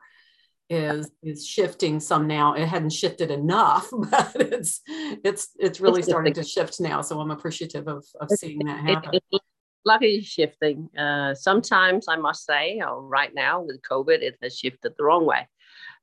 is 0.69 1.09
is 1.23 1.45
shifting 1.45 1.99
some 1.99 2.27
now. 2.27 2.53
It 2.53 2.67
hadn't 2.67 2.91
shifted 2.91 3.31
enough 3.31 3.89
but 4.11 4.35
it's 4.35 4.81
it's 4.87 5.49
it's 5.59 5.81
really 5.81 5.99
it's 5.99 6.09
starting 6.09 6.33
to 6.33 6.43
shift 6.43 6.79
now. 6.79 7.01
So 7.01 7.19
i'm 7.19 7.31
appreciative 7.31 7.87
of, 7.87 8.05
of 8.21 8.29
seeing 8.31 8.59
that 8.65 8.79
happen. 8.79 9.09
it, 9.13 9.23
it, 9.31 9.41
lucky 9.85 10.21
shifting. 10.21 10.89
Uh, 10.97 11.33
sometimes 11.33 12.05
i 12.07 12.15
must 12.15 12.45
say 12.45 12.81
oh, 12.85 12.99
right 13.01 13.33
now 13.33 13.61
with 13.61 13.81
covid 13.89 14.21
it 14.21 14.37
has 14.41 14.57
shifted 14.57 14.93
the 14.97 15.03
wrong 15.03 15.25
way. 15.25 15.47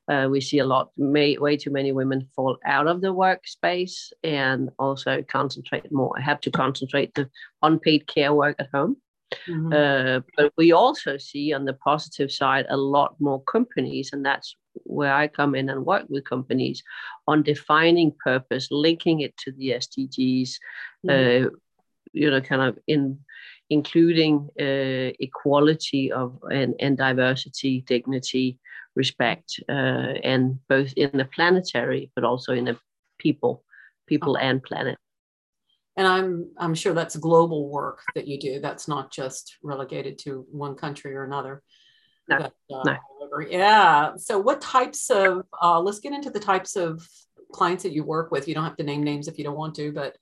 Uh, 0.08 0.28
we 0.30 0.40
see 0.40 0.60
a 0.60 0.64
lot, 0.64 0.90
may, 0.96 1.36
way 1.36 1.56
too 1.56 1.70
many 1.70 1.90
women 1.90 2.28
fall 2.36 2.56
out 2.64 2.86
of 2.86 3.00
the 3.00 3.12
workspace 3.12 4.12
and 4.22 4.70
also 4.78 5.20
concentrate 5.22 5.90
more, 5.90 6.16
I 6.16 6.20
have 6.20 6.40
to 6.42 6.50
concentrate 6.52 7.12
the 7.14 7.28
unpaid 7.60 8.06
care 8.06 8.32
work 8.32 8.54
at 8.60 8.68
home. 8.72 8.98
Mm-hmm. 9.48 9.72
Uh, 9.72 10.20
but 10.36 10.52
we 10.56 10.72
also 10.72 11.18
see 11.18 11.52
on 11.52 11.64
the 11.64 11.72
positive 11.74 12.30
side 12.30 12.66
a 12.68 12.76
lot 12.76 13.16
more 13.20 13.42
companies, 13.44 14.10
and 14.12 14.24
that's 14.24 14.56
where 14.84 15.12
I 15.12 15.28
come 15.28 15.54
in 15.54 15.68
and 15.68 15.84
work 15.84 16.06
with 16.08 16.24
companies 16.24 16.82
on 17.26 17.42
defining 17.42 18.12
purpose, 18.22 18.68
linking 18.70 19.20
it 19.20 19.36
to 19.38 19.52
the 19.52 19.70
SDGs, 19.70 20.50
mm-hmm. 21.06 21.46
uh, 21.46 21.50
you 22.12 22.30
know, 22.30 22.40
kind 22.40 22.62
of 22.62 22.78
in 22.86 23.18
including 23.68 24.48
uh, 24.60 25.10
equality 25.18 26.12
of 26.12 26.38
and, 26.50 26.74
and 26.78 26.96
diversity, 26.96 27.80
dignity, 27.80 28.58
respect, 28.94 29.60
uh, 29.68 30.14
and 30.22 30.58
both 30.68 30.92
in 30.96 31.10
the 31.14 31.24
planetary 31.24 32.10
but 32.14 32.24
also 32.24 32.52
in 32.52 32.66
the 32.66 32.78
people, 33.18 33.64
people 34.06 34.36
and 34.36 34.62
planet. 34.62 34.98
And 35.96 36.06
I'm 36.06 36.50
I'm 36.58 36.74
sure 36.74 36.92
that's 36.92 37.16
global 37.16 37.70
work 37.70 38.00
that 38.14 38.26
you 38.26 38.38
do. 38.38 38.60
That's 38.60 38.86
not 38.86 39.10
just 39.10 39.56
relegated 39.62 40.18
to 40.20 40.46
one 40.50 40.74
country 40.74 41.14
or 41.14 41.24
another. 41.24 41.62
No, 42.28 42.38
but, 42.38 42.74
uh, 42.74 42.82
no. 42.84 43.46
Yeah. 43.48 44.16
So, 44.16 44.38
what 44.38 44.60
types 44.60 45.10
of? 45.10 45.46
Uh, 45.62 45.80
let's 45.80 46.00
get 46.00 46.12
into 46.12 46.30
the 46.30 46.40
types 46.40 46.76
of 46.76 47.08
clients 47.52 47.82
that 47.84 47.92
you 47.92 48.04
work 48.04 48.30
with. 48.30 48.46
You 48.46 48.54
don't 48.54 48.64
have 48.64 48.76
to 48.76 48.84
name 48.84 49.02
names 49.02 49.26
if 49.26 49.38
you 49.38 49.44
don't 49.44 49.56
want 49.56 49.74
to, 49.76 49.92
but 49.92 50.16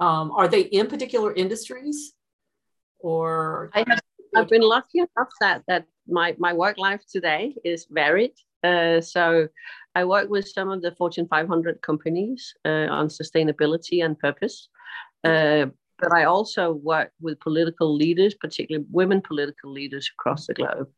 um, 0.00 0.32
are 0.32 0.48
they 0.48 0.62
in 0.62 0.88
particular 0.88 1.32
industries? 1.32 2.14
or 3.02 3.70
I 3.74 3.84
have 3.88 4.00
I've 4.36 4.48
been 4.48 4.62
lucky 4.62 4.98
enough 4.98 5.28
that 5.40 5.62
that 5.66 5.86
my 6.06 6.34
my 6.38 6.52
work 6.52 6.78
life 6.78 7.02
today 7.10 7.54
is 7.64 7.86
varied. 7.90 8.32
Uh, 8.62 9.00
so 9.00 9.48
I 9.94 10.04
work 10.04 10.28
with 10.28 10.46
some 10.46 10.70
of 10.70 10.82
the 10.82 10.92
Fortune 10.92 11.26
500 11.28 11.80
companies 11.80 12.54
uh, 12.64 12.88
on 12.90 13.08
sustainability 13.08 14.04
and 14.04 14.18
purpose. 14.18 14.68
Uh, 15.24 15.66
but 15.98 16.12
I 16.14 16.24
also 16.24 16.72
work 16.72 17.12
with 17.20 17.40
political 17.40 17.94
leaders, 17.94 18.34
particularly 18.34 18.86
women 18.90 19.20
political 19.20 19.70
leaders 19.70 20.10
across 20.18 20.46
the 20.46 20.54
globe. 20.54 20.88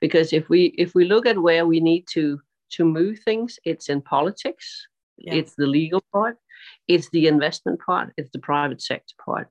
Because 0.00 0.32
if 0.32 0.48
we 0.48 0.74
if 0.78 0.94
we 0.94 1.04
look 1.04 1.26
at 1.26 1.38
where 1.38 1.66
we 1.66 1.80
need 1.80 2.06
to 2.12 2.40
to 2.72 2.84
move 2.84 3.18
things, 3.20 3.58
it's 3.64 3.88
in 3.88 4.00
politics, 4.02 4.86
it's 5.18 5.54
the 5.54 5.66
legal 5.66 6.02
part, 6.12 6.36
it's 6.88 7.08
the 7.10 7.26
investment 7.26 7.80
part, 7.80 8.12
it's 8.16 8.30
the 8.32 8.38
private 8.38 8.82
sector 8.82 9.14
part, 9.24 9.48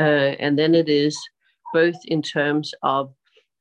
uh, 0.00 0.34
and 0.38 0.58
then 0.58 0.74
it 0.74 0.88
is 0.88 1.18
both 1.72 1.96
in 2.06 2.22
terms 2.22 2.74
of 2.82 3.12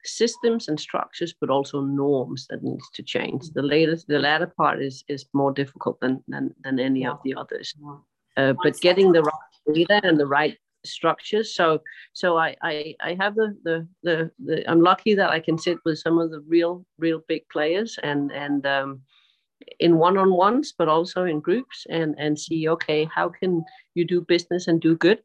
systems 0.03 0.67
and 0.67 0.79
structures, 0.79 1.33
but 1.39 1.49
also 1.49 1.81
norms 1.81 2.47
that 2.49 2.63
needs 2.63 2.89
to 2.93 3.03
change. 3.03 3.49
The 3.51 3.61
latest, 3.61 4.07
the 4.07 4.19
latter 4.19 4.47
part 4.57 4.81
is 4.81 5.03
is 5.07 5.25
more 5.33 5.51
difficult 5.51 5.99
than 5.99 6.23
than, 6.27 6.53
than 6.63 6.79
any 6.79 7.05
of 7.05 7.19
the 7.23 7.35
others. 7.35 7.73
Uh, 8.35 8.53
but 8.63 8.79
getting 8.81 9.11
the 9.11 9.23
right 9.23 9.33
data 9.73 9.99
and 10.03 10.19
the 10.19 10.27
right 10.27 10.57
structures. 10.85 11.55
So 11.55 11.81
so 12.13 12.37
I 12.37 12.55
I, 12.61 12.95
I 13.01 13.17
have 13.19 13.35
the, 13.35 13.57
the, 13.63 13.87
the 14.03 14.31
the 14.39 14.69
I'm 14.69 14.81
lucky 14.81 15.15
that 15.15 15.29
I 15.29 15.39
can 15.39 15.57
sit 15.57 15.77
with 15.85 15.99
some 15.99 16.17
of 16.19 16.31
the 16.31 16.41
real 16.41 16.85
real 16.97 17.21
big 17.27 17.47
players 17.49 17.99
and 18.01 18.31
and 18.31 18.65
um, 18.65 19.01
in 19.79 19.97
one-on-ones, 19.97 20.73
but 20.77 20.87
also 20.87 21.25
in 21.25 21.39
groups 21.39 21.85
and 21.89 22.15
and 22.17 22.39
see 22.39 22.69
okay 22.69 23.09
how 23.13 23.29
can 23.29 23.65
you 23.95 24.05
do 24.05 24.21
business 24.21 24.67
and 24.67 24.79
do 24.79 24.95
good, 24.95 25.19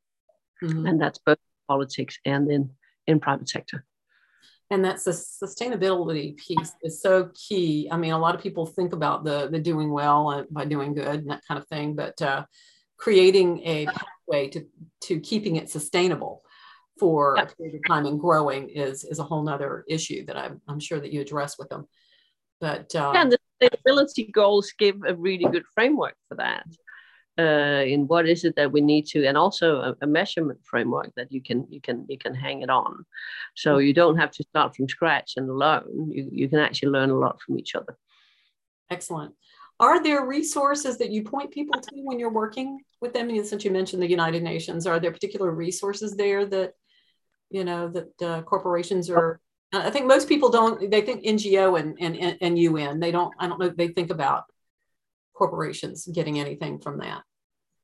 mm-hmm. 0.62 0.86
and 0.86 1.00
that's 1.00 1.18
both 1.18 1.38
politics 1.68 2.18
and 2.24 2.50
in, 2.50 2.70
in 3.06 3.20
private 3.20 3.48
sector. 3.48 3.84
And 4.70 4.84
that's 4.84 5.04
the 5.04 5.10
sustainability 5.10 6.36
piece 6.36 6.72
is 6.82 7.02
so 7.02 7.30
key. 7.34 7.88
I 7.90 7.98
mean, 7.98 8.12
a 8.12 8.18
lot 8.18 8.34
of 8.34 8.40
people 8.40 8.64
think 8.64 8.94
about 8.94 9.22
the 9.22 9.48
the 9.48 9.58
doing 9.58 9.90
well 9.92 10.46
by 10.50 10.64
doing 10.64 10.94
good 10.94 11.20
and 11.20 11.30
that 11.30 11.42
kind 11.46 11.60
of 11.60 11.68
thing, 11.68 11.94
but 11.94 12.20
uh, 12.22 12.46
creating 12.96 13.60
a 13.66 13.86
pathway 14.32 14.48
to 14.48 14.66
to 15.00 15.20
keeping 15.20 15.56
it 15.56 15.70
sustainable 15.70 16.42
for 16.98 17.36
a 17.36 17.46
period 17.46 17.74
of 17.74 17.80
time 17.88 18.06
and 18.06 18.20
growing 18.20 18.68
is 18.68 19.04
is 19.04 19.18
a 19.18 19.24
whole 19.24 19.42
nother 19.42 19.84
issue 19.88 20.24
that 20.26 20.36
I'm, 20.36 20.60
I'm 20.68 20.80
sure 20.80 21.00
that 21.00 21.12
you 21.12 21.20
address 21.20 21.58
with 21.58 21.68
them. 21.68 21.86
But 22.60 22.94
uh, 22.94 23.12
yeah, 23.14 23.22
and 23.22 23.32
the 23.32 23.38
sustainability 23.60 24.30
goals 24.30 24.72
give 24.78 24.96
a 25.06 25.14
really 25.14 25.46
good 25.50 25.64
framework 25.74 26.14
for 26.28 26.36
that 26.36 26.64
uh, 27.38 27.82
in 27.84 28.06
what 28.06 28.28
is 28.28 28.44
it 28.44 28.54
that 28.56 28.70
we 28.70 28.80
need 28.80 29.06
to 29.06 29.26
and 29.26 29.36
also 29.36 29.80
a, 29.80 29.96
a, 30.02 30.06
measurement 30.06 30.60
framework 30.62 31.10
that 31.16 31.32
you 31.32 31.42
can 31.42 31.66
you 31.70 31.80
can 31.80 32.06
you 32.08 32.18
can 32.18 32.34
hang 32.34 32.62
it 32.62 32.70
on. 32.70 33.04
So 33.56 33.78
you 33.78 33.94
don't 33.94 34.18
have 34.18 34.30
to 34.32 34.44
start 34.44 34.76
from 34.76 34.88
scratch 34.88 35.32
and 35.36 35.58
learn. 35.58 36.10
You, 36.10 36.28
you 36.30 36.48
can 36.48 36.58
actually 36.58 36.90
learn 36.90 37.10
a 37.10 37.18
lot 37.18 37.40
from 37.40 37.58
each 37.58 37.74
other. 37.74 37.96
Excellent 38.90 39.34
are 39.82 40.02
there 40.02 40.24
resources 40.24 40.96
that 40.96 41.10
you 41.10 41.22
point 41.22 41.50
people 41.50 41.78
to 41.80 41.90
when 41.96 42.18
you're 42.18 42.32
working 42.32 42.80
with 43.02 43.12
them 43.12 43.28
and 43.28 43.46
since 43.46 43.64
you 43.64 43.70
mentioned 43.70 44.02
the 44.02 44.08
united 44.08 44.42
nations 44.42 44.86
are 44.86 44.98
there 44.98 45.12
particular 45.12 45.50
resources 45.50 46.16
there 46.16 46.46
that 46.46 46.72
you 47.50 47.64
know 47.64 47.88
that 47.88 48.22
uh, 48.22 48.40
corporations 48.42 49.10
are 49.10 49.40
i 49.74 49.90
think 49.90 50.06
most 50.06 50.28
people 50.28 50.48
don't 50.48 50.90
they 50.90 51.02
think 51.02 51.22
ngo 51.24 51.78
and, 51.78 51.96
and 52.00 52.38
and 52.40 52.58
un 52.58 52.98
they 52.98 53.10
don't 53.10 53.34
i 53.38 53.46
don't 53.46 53.58
know 53.60 53.68
they 53.68 53.88
think 53.88 54.10
about 54.10 54.44
corporations 55.34 56.06
getting 56.06 56.38
anything 56.38 56.78
from 56.78 56.98
that 56.98 57.22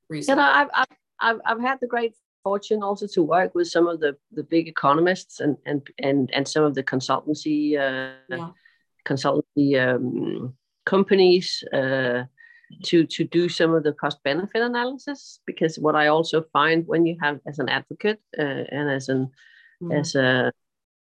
recently. 0.09 0.43
You 0.43 0.47
know, 0.47 0.53
I've, 0.55 0.87
I've, 1.21 1.41
I've 1.45 1.61
had 1.61 1.79
the 1.81 1.87
great 1.87 2.15
fortune 2.43 2.83
also 2.83 3.07
to 3.15 3.23
work 3.23 3.55
with 3.55 3.69
some 3.69 3.87
of 3.87 4.01
the, 4.01 4.17
the 4.33 4.45
big 4.45 4.69
economists 4.69 5.41
and, 5.41 5.57
and, 5.67 5.87
and, 5.99 6.31
and 6.33 6.47
some 6.47 6.65
of 6.65 6.75
the 6.75 6.83
consultancy, 6.83 7.75
uh, 7.79 8.15
yeah. 8.29 8.51
consultancy 9.07 9.77
um, 9.77 10.55
companies 10.89 11.63
uh, 11.73 12.25
to, 12.85 13.05
to 13.05 13.25
do 13.25 13.49
some 13.49 13.75
of 13.75 13.83
the 13.83 13.93
cost 13.93 14.23
benefit 14.23 14.63
analysis. 14.63 15.41
Because 15.47 15.79
what 15.79 15.97
I 15.97 16.07
also 16.09 16.45
find 16.53 16.87
when 16.87 17.07
you 17.07 17.17
have 17.21 17.41
as 17.47 17.59
an 17.59 17.69
advocate 17.69 18.21
uh, 18.39 18.65
and 18.77 18.91
as 18.91 19.09
an, 19.09 19.31
mm-hmm. 19.83 19.93
as 19.93 20.15
a, 20.15 20.53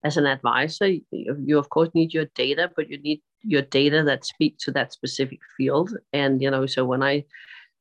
as 0.04 0.16
an 0.16 0.26
advisor, 0.26 0.88
you, 0.88 1.02
you 1.10 1.58
of 1.58 1.68
course 1.68 1.90
need 1.94 2.12
your 2.14 2.26
data, 2.34 2.70
but 2.76 2.88
you 2.90 2.98
need 2.98 3.20
your 3.42 3.62
data 3.62 4.02
that 4.04 4.24
speak 4.24 4.58
to 4.58 4.70
that 4.72 4.92
specific 4.92 5.40
field. 5.56 5.96
And 6.12 6.42
you 6.42 6.50
know, 6.50 6.66
so 6.66 6.84
when 6.84 7.02
I 7.02 7.24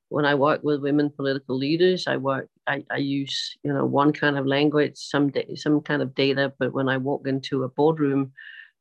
when 0.09 0.25
I 0.25 0.35
work 0.35 0.61
with 0.61 0.81
women 0.81 1.09
political 1.09 1.57
leaders, 1.57 2.05
I 2.05 2.17
work 2.17 2.49
I, 2.67 2.83
I 2.91 2.97
use 2.97 3.57
you 3.63 3.73
know 3.73 3.85
one 3.85 4.13
kind 4.13 4.37
of 4.37 4.45
language, 4.45 4.97
some 4.97 5.29
da- 5.29 5.55
some 5.55 5.81
kind 5.81 6.01
of 6.01 6.13
data. 6.13 6.53
But 6.59 6.73
when 6.73 6.89
I 6.89 6.97
walk 6.97 7.27
into 7.27 7.63
a 7.63 7.69
boardroom, 7.69 8.31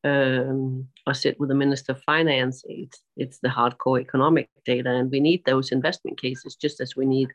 um, 0.04 0.87
or 1.07 1.14
sit 1.14 1.38
with 1.38 1.49
the 1.49 1.54
minister 1.54 1.92
of 1.92 2.02
finance, 2.02 2.62
it's 2.66 3.02
it's 3.16 3.38
the 3.40 3.49
hardcore 3.49 4.00
economic 4.00 4.49
data, 4.64 4.90
and 4.90 5.11
we 5.11 5.21
need 5.21 5.45
those 5.45 5.73
investment 5.73 6.21
cases 6.21 6.57
just 6.57 6.80
as 6.80 6.97
we 6.97 7.07
need 7.07 7.28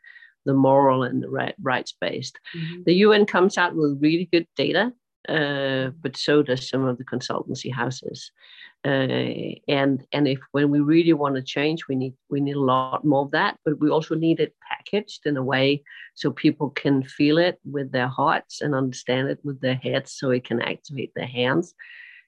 the 0.44 0.54
moral 0.54 1.02
and 1.02 1.22
the 1.22 1.28
right, 1.28 1.54
rights 1.60 1.94
based. 2.00 2.38
Mm-hmm. 2.56 2.82
The 2.86 2.94
UN 2.94 3.26
comes 3.26 3.58
out 3.58 3.74
with 3.74 3.98
really 4.00 4.28
good 4.30 4.46
data 4.56 4.92
uh, 5.28 5.90
but 6.02 6.16
so 6.16 6.42
does 6.42 6.68
some 6.68 6.84
of 6.84 6.98
the 6.98 7.04
consultancy 7.04 7.72
houses. 7.72 8.30
Uh, 8.84 9.58
and 9.66 10.06
and 10.12 10.28
if 10.28 10.38
when 10.52 10.70
we 10.70 10.78
really 10.78 11.12
want 11.12 11.34
to 11.34 11.42
change, 11.42 11.88
we 11.88 11.96
need 11.96 12.14
we 12.30 12.40
need 12.40 12.54
a 12.54 12.60
lot 12.60 13.04
more 13.04 13.24
of 13.24 13.30
that. 13.32 13.58
But 13.64 13.80
we 13.80 13.90
also 13.90 14.14
need 14.14 14.38
it 14.38 14.54
packaged 14.68 15.26
in 15.26 15.36
a 15.36 15.42
way 15.42 15.82
so 16.14 16.30
people 16.30 16.70
can 16.70 17.02
feel 17.02 17.38
it 17.38 17.58
with 17.64 17.90
their 17.90 18.06
hearts 18.06 18.60
and 18.60 18.74
understand 18.74 19.28
it 19.28 19.40
with 19.42 19.60
their 19.60 19.74
heads, 19.74 20.12
so 20.12 20.30
it 20.30 20.44
can 20.44 20.60
activate 20.62 21.12
their 21.16 21.26
hands. 21.26 21.74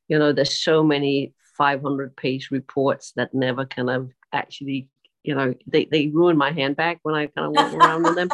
You 0.08 0.18
know, 0.18 0.32
there's 0.32 0.58
so 0.58 0.82
many 0.82 1.34
500 1.56 2.16
page 2.16 2.50
reports 2.50 3.12
that 3.16 3.34
never 3.34 3.66
kind 3.66 3.90
of 3.90 4.10
actually, 4.32 4.88
you 5.22 5.34
know, 5.34 5.54
they 5.66 5.84
they 5.86 6.06
ruin 6.08 6.36
my 6.36 6.52
handbag 6.52 6.98
when 7.02 7.14
I 7.14 7.26
kind 7.26 7.46
of 7.46 7.52
walk 7.52 7.74
around 7.74 8.02
with 8.04 8.14
them. 8.14 8.28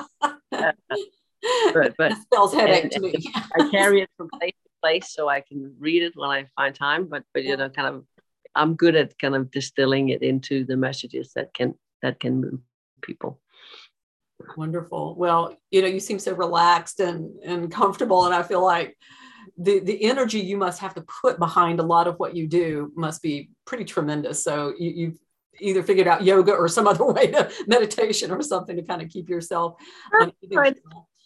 Uh, 0.53 0.73
but 1.75 1.95
but 1.97 2.13
to 2.31 3.01
me. 3.01 3.15
I 3.59 3.69
carry 3.71 4.03
it 4.03 4.11
from 4.17 4.29
place 4.31 4.53
to 4.53 4.71
place 4.83 5.15
so 5.15 5.29
I 5.29 5.41
can 5.41 5.75
read 5.79 6.03
it 6.03 6.13
when 6.15 6.31
I 6.31 6.47
find 6.57 6.75
time. 6.75 7.07
But 7.07 7.25
but 7.33 7.45
you 7.45 7.57
know, 7.57 7.69
kind 7.69 7.95
of, 7.95 8.05
I'm 8.55 8.75
good 8.75 8.95
at 8.95 9.19
kind 9.19 9.35
of 9.35 9.51
distilling 9.51 10.11
it 10.11 10.23
into 10.23 10.65
the 10.65 10.77
messages 10.77 11.33
that 11.35 11.55
can 11.55 11.75
that 12.03 12.21
can 12.21 12.41
move 12.41 12.61
people. 13.03 13.41
Wonderful. 14.57 15.15
Well, 15.17 15.57
you 15.71 15.81
know, 15.81 15.89
you 15.89 16.01
seem 16.01 16.19
so 16.19 16.35
relaxed 16.35 17.01
and 17.01 17.39
and 17.45 17.71
comfortable, 17.71 18.27
and 18.27 18.35
I 18.35 18.43
feel 18.43 18.63
like 18.63 18.97
the 19.57 19.81
the 19.81 20.05
energy 20.05 20.41
you 20.41 20.57
must 20.57 20.81
have 20.81 20.95
to 20.95 21.05
put 21.23 21.39
behind 21.39 21.81
a 21.81 21.85
lot 21.85 22.07
of 22.07 22.17
what 22.19 22.35
you 22.35 22.47
do 22.47 22.93
must 22.97 23.23
be 23.23 23.51
pretty 23.67 23.85
tremendous. 23.85 24.43
So 24.43 24.75
you, 24.79 24.91
you've 24.91 25.19
either 25.61 25.83
figured 25.83 26.09
out 26.09 26.25
yoga 26.25 26.53
or 26.53 26.69
some 26.69 26.87
other 26.93 27.05
way 27.05 27.31
to 27.31 27.51
meditation 27.67 28.31
or 28.31 28.43
something 28.43 28.77
to 28.77 28.83
kind 28.83 29.03
of 29.03 29.09
keep 29.09 29.29
yourself. 29.29 29.77
Right 30.51 30.77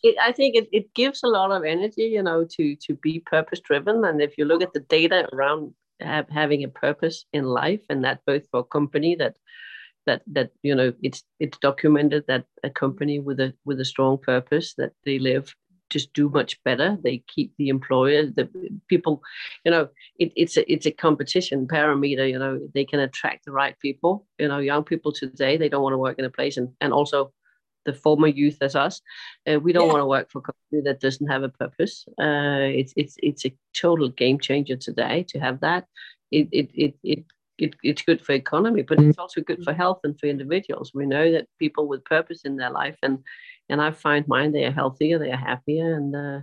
it, 0.02 0.16
I 0.20 0.32
think 0.32 0.54
it, 0.54 0.68
it 0.73 0.94
gives 0.94 1.23
a 1.23 1.28
lot 1.28 1.50
of 1.50 1.64
energy, 1.64 2.04
you 2.04 2.23
know, 2.23 2.44
to 2.56 2.76
to 2.76 2.94
be 2.94 3.20
purpose 3.20 3.61
driven. 3.61 4.04
And 4.04 4.20
if 4.20 4.38
you 4.38 4.44
look 4.44 4.62
at 4.62 4.73
the 4.73 4.80
data 4.80 5.28
around 5.32 5.75
have, 6.00 6.28
having 6.28 6.64
a 6.64 6.68
purpose 6.68 7.25
in 7.32 7.44
life, 7.44 7.80
and 7.88 8.04
that 8.04 8.20
both 8.26 8.49
for 8.50 8.61
a 8.61 8.64
company 8.64 9.16
that 9.16 9.37
that 10.06 10.23
that 10.26 10.50
you 10.62 10.75
know 10.75 10.92
it's 11.02 11.25
it's 11.40 11.58
documented 11.58 12.25
that 12.28 12.44
a 12.62 12.70
company 12.70 13.18
with 13.18 13.40
a 13.40 13.52
with 13.64 13.80
a 13.80 13.85
strong 13.85 14.18
purpose 14.18 14.75
that 14.75 14.92
they 15.04 15.18
live 15.18 15.54
just 15.90 16.12
do 16.12 16.28
much 16.28 16.62
better. 16.64 16.99
They 17.02 17.23
keep 17.26 17.52
the 17.57 17.68
employer, 17.68 18.26
the 18.26 18.49
people, 18.88 19.23
you 19.64 19.71
know, 19.71 19.88
it, 20.18 20.33
it's 20.37 20.57
a 20.57 20.71
it's 20.73 20.87
a 20.87 20.90
competition 20.90 21.66
parameter. 21.66 22.28
You 22.28 22.38
know, 22.38 22.61
they 22.75 22.85
can 22.85 23.00
attract 23.00 23.45
the 23.45 23.52
right 23.52 23.78
people. 23.80 24.26
You 24.38 24.49
know, 24.49 24.59
young 24.59 24.85
people 24.85 25.12
today 25.12 25.57
they 25.57 25.68
don't 25.68 25.83
want 25.83 25.95
to 25.95 25.99
work 25.99 26.18
in 26.18 26.25
a 26.25 26.30
place, 26.30 26.57
and 26.57 26.71
and 26.80 26.92
also 26.92 27.33
the 27.88 27.92
former 27.95 28.28
youth 28.28 28.59
as 28.61 28.76
us, 28.76 29.00
uh, 29.50 29.59
we 29.59 29.73
don't 29.73 29.87
yeah. 29.87 29.92
want 29.95 30.02
to 30.02 30.07
work 30.07 30.30
for 30.30 30.38
a 30.38 30.42
company 30.42 30.83
that 30.85 31.00
doesn't 31.00 31.26
have 31.28 31.42
a 31.42 31.49
purpose. 31.49 32.04
Uh, 32.21 32.68
it's 32.80 32.92
it's 32.97 33.16
it's 33.23 33.47
a 33.47 33.54
total 33.75 34.09
game 34.09 34.38
changer 34.38 34.76
today 34.76 35.25
to 35.28 35.38
have 35.38 35.61
that. 35.61 35.87
It 36.30 36.49
it 36.52 36.71
it 36.75 36.95
it. 37.02 37.25
It, 37.61 37.75
it's 37.83 38.02
good 38.02 38.25
for 38.25 38.35
economy, 38.35 38.83
but 38.83 39.00
it's 39.00 39.18
also 39.18 39.40
good 39.40 39.64
for 39.64 39.73
health 39.73 39.99
and 40.04 40.16
for 40.16 40.26
individuals. 40.26 40.92
We 40.95 41.07
know 41.07 41.33
that 41.33 41.49
people 41.59 41.88
with 41.88 42.04
purpose 42.04 42.42
in 42.45 42.54
their 42.54 42.71
life 42.71 42.97
and 43.02 43.18
and 43.68 43.80
I 43.80 43.90
find 43.90 44.26
mine 44.28 44.52
they 44.52 44.64
are 44.64 44.72
healthier, 44.72 45.18
they 45.18 45.30
are 45.30 45.37
happier, 45.37 45.94
and 45.94 46.14
uh, 46.14 46.40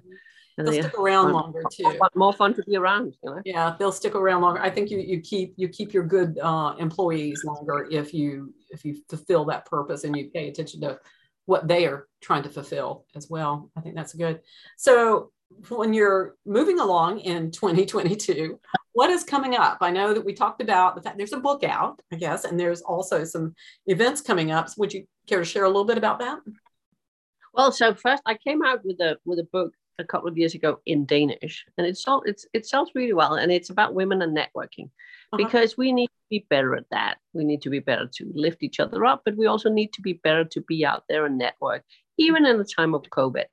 and 0.58 0.68
they'll 0.68 0.84
stick 0.84 0.98
around 0.98 1.26
fun, 1.26 1.34
longer 1.34 1.64
too. 1.72 2.00
More 2.16 2.34
fun 2.34 2.54
to 2.54 2.64
be 2.64 2.78
around, 2.78 3.16
you 3.24 3.30
know. 3.30 3.42
Yeah, 3.44 3.76
they'll 3.78 3.92
stick 3.92 4.16
around 4.16 4.42
longer. 4.42 4.62
I 4.62 4.70
think 4.70 4.90
you 4.90 5.00
you 5.00 5.20
keep 5.20 5.54
you 5.58 5.68
keep 5.68 5.94
your 5.94 6.04
good 6.04 6.40
uh, 6.42 6.76
employees 6.80 7.44
longer 7.44 7.88
if 7.92 8.14
you 8.14 8.54
if 8.70 8.86
you 8.86 8.98
fulfill 9.10 9.46
that 9.46 9.66
purpose 9.66 10.04
and 10.04 10.16
you 10.16 10.30
pay 10.34 10.48
attention 10.48 10.82
to 10.82 11.00
what 11.46 11.68
they 11.68 11.86
are 11.86 12.08
trying 12.22 12.44
to 12.44 12.50
fulfill 12.50 13.06
as 13.16 13.30
well. 13.30 13.70
I 13.76 13.82
think 13.82 13.96
that's 13.96 14.14
good. 14.14 14.42
So 14.78 15.32
when 15.70 15.94
you're 15.94 16.36
moving 16.46 16.80
along 16.80 17.20
in 17.20 17.52
2022, 17.52 18.60
what 18.94 19.10
is 19.10 19.24
coming 19.24 19.56
up? 19.56 19.78
I 19.82 19.92
know 19.92 20.14
that 20.14 20.26
we 20.26 20.34
talked 20.34 20.62
about 20.62 20.96
the 20.96 21.02
fact 21.02 21.18
there's 21.18 21.34
a 21.34 21.40
book 21.40 21.64
out, 21.64 22.02
I 22.12 22.16
guess, 22.16 22.46
and 22.46 22.60
there's 22.60 22.82
also 22.82 23.24
some 23.26 23.54
events 23.88 24.22
coming 24.22 24.52
up. 24.52 24.70
So 24.70 24.76
would 24.80 24.94
you 24.94 25.06
care 25.28 25.40
to 25.40 25.46
share 25.46 25.66
a 25.66 25.68
little 25.68 25.86
bit 25.86 25.98
about 25.98 26.20
that? 26.20 26.40
Well, 27.56 27.72
so 27.72 27.94
first 27.94 28.22
I 28.26 28.36
came 28.36 28.64
out 28.64 28.84
with 28.84 29.00
a 29.00 29.18
with 29.26 29.40
a 29.40 29.48
book 29.52 29.74
a 29.98 30.04
couple 30.04 30.28
of 30.28 30.38
years 30.38 30.56
ago 30.56 30.80
in 30.86 31.06
Danish, 31.06 31.66
and 31.78 31.88
it 31.88 31.98
sold 31.98 32.24
it's 32.26 32.46
it 32.54 32.66
sells 32.68 32.92
really 32.94 33.14
well, 33.14 33.36
and 33.36 33.52
it's 33.52 33.70
about 33.70 33.94
women 33.94 34.22
and 34.22 34.36
networking, 34.36 34.90
uh-huh. 35.32 35.38
because 35.38 35.78
we 35.78 35.94
need 35.94 36.08
to 36.08 36.24
be 36.30 36.46
better 36.50 36.76
at 36.76 36.90
that. 36.92 37.18
We 37.34 37.46
need 37.46 37.62
to 37.62 37.70
be 37.70 37.80
better 37.80 38.08
to 38.18 38.32
lift 38.36 38.62
each 38.62 38.82
other 38.82 39.06
up, 39.06 39.22
but 39.24 39.38
we 39.38 39.48
also 39.48 39.70
need 39.70 39.94
to 39.94 40.02
be 40.02 40.14
better 40.14 40.44
to 40.44 40.62
be 40.62 40.86
out 40.86 41.04
there 41.08 41.26
and 41.26 41.38
network, 41.38 41.84
even 42.18 42.46
in 42.46 42.58
the 42.58 42.66
time 42.66 42.94
of 42.94 43.04
COVID. 43.04 43.46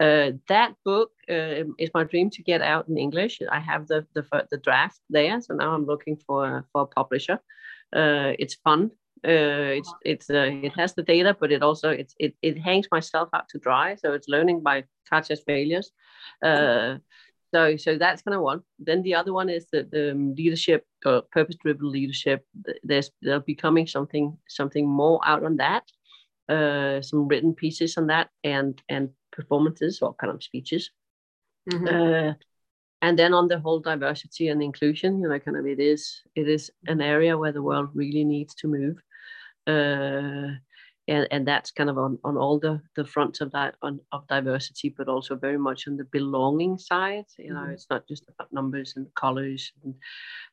Uh, 0.00 0.32
that 0.48 0.74
book 0.84 1.10
uh, 1.28 1.64
is 1.78 1.90
my 1.94 2.04
dream 2.04 2.30
to 2.30 2.42
get 2.42 2.60
out 2.60 2.86
in 2.88 2.98
English. 2.98 3.40
I 3.50 3.60
have 3.60 3.86
the 3.88 4.06
the, 4.14 4.24
the 4.50 4.58
draft 4.58 5.00
there, 5.08 5.40
so 5.40 5.54
now 5.54 5.72
I'm 5.72 5.86
looking 5.86 6.16
for 6.26 6.66
for 6.72 6.82
a 6.82 6.86
publisher. 6.86 7.40
Uh, 7.96 8.36
it's 8.38 8.56
fun 8.56 8.90
uh, 9.24 9.74
it's 9.78 9.92
it's 10.04 10.30
uh, 10.30 10.50
it 10.62 10.72
has 10.76 10.94
the 10.94 11.02
data, 11.02 11.36
but 11.38 11.50
it 11.50 11.62
also 11.62 11.90
it's 11.90 12.14
it, 12.18 12.34
it 12.42 12.58
hangs 12.58 12.86
myself 12.92 13.28
out 13.32 13.48
to 13.48 13.58
dry. 13.58 13.96
So 13.96 14.12
it's 14.12 14.28
learning 14.28 14.62
by 14.62 14.84
Katja's 15.10 15.42
failures. 15.44 15.90
Uh, 16.42 16.98
so 17.52 17.76
so 17.76 17.98
that's 17.98 18.22
kind 18.22 18.36
of 18.36 18.42
one. 18.42 18.62
Then 18.78 19.02
the 19.02 19.14
other 19.14 19.32
one 19.32 19.48
is 19.48 19.66
the, 19.72 19.88
the 19.90 20.14
leadership 20.36 20.84
or 21.04 21.22
purpose 21.32 21.56
driven 21.56 21.90
leadership. 21.90 22.44
There's 22.82 23.10
there'll 23.22 23.40
be 23.40 23.54
coming 23.54 23.86
something 23.86 24.38
something 24.48 24.86
more 24.88 25.20
out 25.24 25.44
on 25.44 25.56
that. 25.56 25.84
Uh, 26.48 27.02
some 27.02 27.28
written 27.28 27.54
pieces 27.54 27.98
on 27.98 28.06
that 28.06 28.30
and 28.44 28.80
and 28.88 29.10
performances 29.32 30.00
or 30.00 30.14
kind 30.14 30.32
of 30.32 30.42
speeches. 30.42 30.90
Mm-hmm. 31.70 31.88
Uh, 31.88 32.34
and 33.02 33.18
then 33.18 33.34
on 33.34 33.48
the 33.48 33.58
whole 33.58 33.80
diversity 33.80 34.48
and 34.48 34.62
inclusion 34.62 35.20
you 35.20 35.28
know 35.28 35.38
kind 35.38 35.56
of 35.56 35.66
it 35.66 35.78
is 35.78 36.22
it 36.34 36.48
is 36.48 36.70
an 36.86 37.00
area 37.00 37.36
where 37.36 37.52
the 37.52 37.62
world 37.62 37.90
really 37.94 38.24
needs 38.24 38.54
to 38.54 38.66
move 38.66 38.96
uh, 39.68 40.54
and, 41.08 41.26
and 41.30 41.48
that's 41.48 41.70
kind 41.70 41.88
of 41.88 41.96
on, 41.96 42.18
on 42.22 42.36
all 42.36 42.58
the, 42.58 42.80
the 42.94 43.04
fronts 43.04 43.40
of 43.40 43.50
that 43.52 43.76
on, 43.82 43.98
of 44.12 44.28
diversity, 44.28 44.94
but 44.96 45.08
also 45.08 45.36
very 45.36 45.56
much 45.56 45.88
on 45.88 45.96
the 45.96 46.04
belonging 46.04 46.76
side. 46.76 47.24
You 47.38 47.54
know, 47.54 47.60
mm-hmm. 47.60 47.72
it's 47.72 47.86
not 47.88 48.06
just 48.06 48.24
about 48.28 48.52
numbers 48.52 48.94
and 48.96 49.12
colors 49.14 49.72
and 49.84 49.94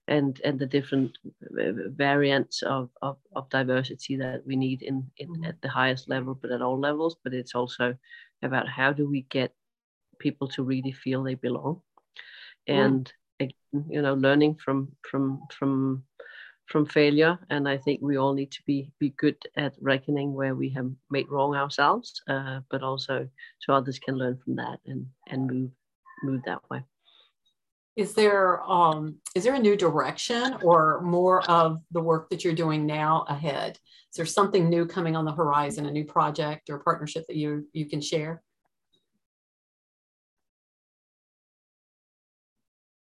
and, 0.07 0.39
and 0.45 0.59
the 0.59 0.67
different 0.67 1.17
variants 1.41 2.61
of, 2.61 2.89
of, 3.01 3.17
of 3.35 3.49
diversity 3.49 4.15
that 4.17 4.45
we 4.45 4.55
need 4.55 4.83
in, 4.83 5.09
in 5.17 5.29
mm-hmm. 5.29 5.45
at 5.45 5.59
the 5.61 5.69
highest 5.69 6.07
level, 6.07 6.37
but 6.39 6.51
at 6.51 6.61
all 6.61 6.79
levels. 6.79 7.17
But 7.23 7.33
it's 7.33 7.55
also 7.55 7.95
about 8.43 8.69
how 8.69 8.93
do 8.93 9.09
we 9.09 9.23
get 9.23 9.51
people 10.19 10.47
to 10.49 10.63
really 10.63 10.91
feel 10.91 11.23
they 11.23 11.35
belong, 11.35 11.81
and 12.67 13.11
mm. 13.41 13.45
again, 13.45 13.85
you 13.89 14.01
know, 14.01 14.13
learning 14.13 14.55
from 14.63 14.91
from 15.09 15.41
from 15.51 16.03
from 16.67 16.85
failure 16.85 17.37
and 17.51 17.69
i 17.69 17.77
think 17.77 18.01
we 18.01 18.17
all 18.17 18.33
need 18.33 18.51
to 18.51 18.61
be 18.65 18.91
be 18.99 19.09
good 19.17 19.37
at 19.55 19.73
reckoning 19.79 20.33
where 20.33 20.55
we 20.55 20.69
have 20.69 20.89
made 21.11 21.29
wrong 21.29 21.55
ourselves 21.55 22.21
uh, 22.27 22.59
but 22.71 22.81
also 22.81 23.27
so 23.59 23.73
others 23.73 23.99
can 23.99 24.17
learn 24.17 24.37
from 24.43 24.55
that 24.55 24.79
and 24.87 25.05
and 25.27 25.45
move 25.47 25.71
move 26.23 26.41
that 26.45 26.61
way. 26.69 26.83
Is 27.95 28.13
there 28.13 28.61
um 28.69 29.17
is 29.35 29.45
there 29.45 29.55
a 29.55 29.59
new 29.59 29.77
direction 29.77 30.57
or 30.61 31.01
more 31.01 31.49
of 31.49 31.81
the 31.91 32.01
work 32.01 32.29
that 32.29 32.43
you're 32.43 32.53
doing 32.53 32.85
now 32.85 33.25
ahead? 33.29 33.79
Is 34.11 34.17
there 34.17 34.25
something 34.25 34.69
new 34.69 34.85
coming 34.85 35.15
on 35.15 35.23
the 35.23 35.31
horizon 35.31 35.85
a 35.85 35.91
new 35.91 36.03
project 36.03 36.69
or 36.69 36.79
partnership 36.79 37.25
that 37.27 37.37
you 37.37 37.67
you 37.71 37.87
can 37.87 38.01
share? 38.01 38.43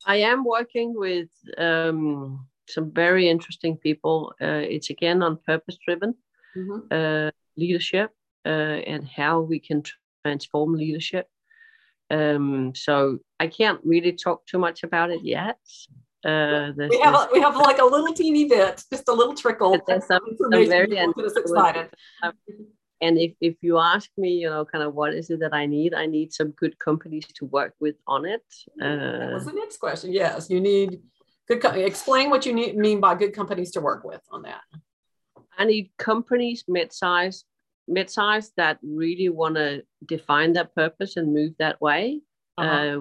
I 0.05 0.17
am 0.17 0.45
working 0.45 0.93
with 0.95 1.29
um 1.57 2.47
some 2.69 2.91
very 2.91 3.29
interesting 3.29 3.77
people. 3.77 4.33
Uh, 4.41 4.63
it's 4.75 4.89
again 4.89 5.23
on 5.23 5.39
purpose 5.45 5.77
driven 5.85 6.15
mm-hmm. 6.55 6.79
uh, 6.91 7.31
leadership 7.57 8.11
uh, 8.45 8.49
and 8.49 9.07
how 9.07 9.41
we 9.41 9.59
can 9.59 9.83
transform 10.23 10.73
leadership. 10.73 11.27
Um, 12.11 12.73
so 12.75 13.19
I 13.39 13.47
can't 13.47 13.79
really 13.83 14.13
talk 14.13 14.45
too 14.45 14.57
much 14.57 14.83
about 14.83 15.11
it 15.11 15.23
yet. 15.23 15.59
Uh, 16.25 16.71
we 16.75 16.99
have 16.99 17.15
a, 17.15 17.29
we 17.31 17.39
have 17.39 17.55
like 17.55 17.79
a 17.79 17.85
little 17.85 18.13
teeny 18.13 18.45
bit, 18.45 18.83
just 18.91 19.07
a 19.07 19.13
little 19.13 19.35
trickle. 19.35 19.79
There's 19.87 20.05
some, 20.05 20.19
some 20.37 20.49
very 20.49 20.97
excited. 20.97 21.89
And 23.01 23.17
if, 23.17 23.31
if 23.39 23.55
you 23.61 23.77
ask 23.79 24.09
me, 24.17 24.31
you 24.31 24.49
know, 24.49 24.65
kind 24.65 24.83
of 24.83 24.93
what 24.93 25.13
is 25.13 25.29
it 25.29 25.39
that 25.39 25.53
I 25.53 25.65
need, 25.65 25.93
I 25.93 26.05
need 26.05 26.33
some 26.33 26.51
good 26.51 26.77
companies 26.79 27.25
to 27.35 27.45
work 27.45 27.73
with 27.79 27.95
on 28.05 28.25
it. 28.25 28.43
Uh, 28.81 29.19
that 29.19 29.31
was 29.33 29.45
the 29.45 29.53
next 29.53 29.77
question. 29.77 30.11
Yes, 30.11 30.49
you 30.49 30.59
need 30.59 30.99
Good. 31.49 31.61
Co- 31.61 31.71
explain 31.71 32.29
what 32.29 32.45
you 32.45 32.53
need, 32.53 32.77
mean 32.77 32.99
by 32.99 33.15
good 33.15 33.33
companies 33.33 33.71
to 33.71 33.81
work 33.81 34.03
with 34.03 34.21
on 34.31 34.43
that. 34.43 34.61
I 35.57 35.65
need 35.65 35.91
companies 35.97 36.63
mid-size, 36.67 37.43
mid-size 37.87 38.51
that 38.55 38.77
really 38.83 39.29
want 39.29 39.55
to 39.55 39.83
define 40.05 40.53
their 40.53 40.65
purpose 40.65 41.17
and 41.17 41.33
move 41.33 41.53
that 41.59 41.81
way. 41.81 42.21
Uh-huh. 42.57 42.69
Uh, 42.69 42.99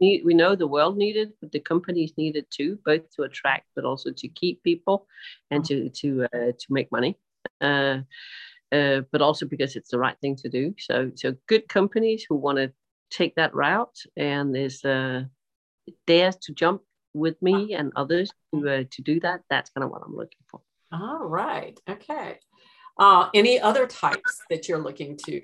we, 0.00 0.22
we 0.24 0.34
know 0.34 0.54
the 0.54 0.66
world 0.66 0.96
needed, 0.96 1.32
but 1.40 1.50
the 1.50 1.60
companies 1.60 2.12
needed 2.16 2.46
too, 2.50 2.78
both 2.84 3.10
to 3.16 3.22
attract 3.22 3.66
but 3.74 3.84
also 3.84 4.10
to 4.12 4.28
keep 4.28 4.62
people 4.62 5.06
and 5.50 5.64
uh-huh. 5.64 5.88
to 5.90 5.90
to 5.90 6.24
uh, 6.32 6.52
to 6.58 6.66
make 6.68 6.92
money. 6.92 7.18
Uh, 7.60 8.00
uh, 8.70 9.00
but 9.10 9.22
also 9.22 9.46
because 9.46 9.76
it's 9.76 9.90
the 9.90 9.98
right 9.98 10.16
thing 10.20 10.36
to 10.36 10.48
do. 10.48 10.74
So 10.78 11.10
so 11.16 11.34
good 11.46 11.68
companies 11.68 12.24
who 12.28 12.36
want 12.36 12.58
to 12.58 12.72
take 13.10 13.34
that 13.36 13.54
route 13.54 13.98
and 14.16 14.56
is 14.56 14.84
uh, 14.84 15.24
dares 16.06 16.36
to 16.42 16.52
jump 16.52 16.82
with 17.18 17.40
me 17.42 17.74
and 17.74 17.92
others 17.96 18.30
to, 18.54 18.68
uh, 18.68 18.84
to 18.90 19.02
do 19.02 19.20
that, 19.20 19.40
that's 19.50 19.70
kind 19.70 19.84
of 19.84 19.90
what 19.90 20.02
I'm 20.04 20.14
looking 20.14 20.44
for. 20.50 20.60
All 20.92 21.26
right. 21.26 21.78
Okay. 21.88 22.38
Uh, 22.98 23.28
any 23.34 23.60
other 23.60 23.86
types 23.86 24.40
that 24.50 24.68
you're 24.68 24.82
looking 24.82 25.16
to 25.26 25.40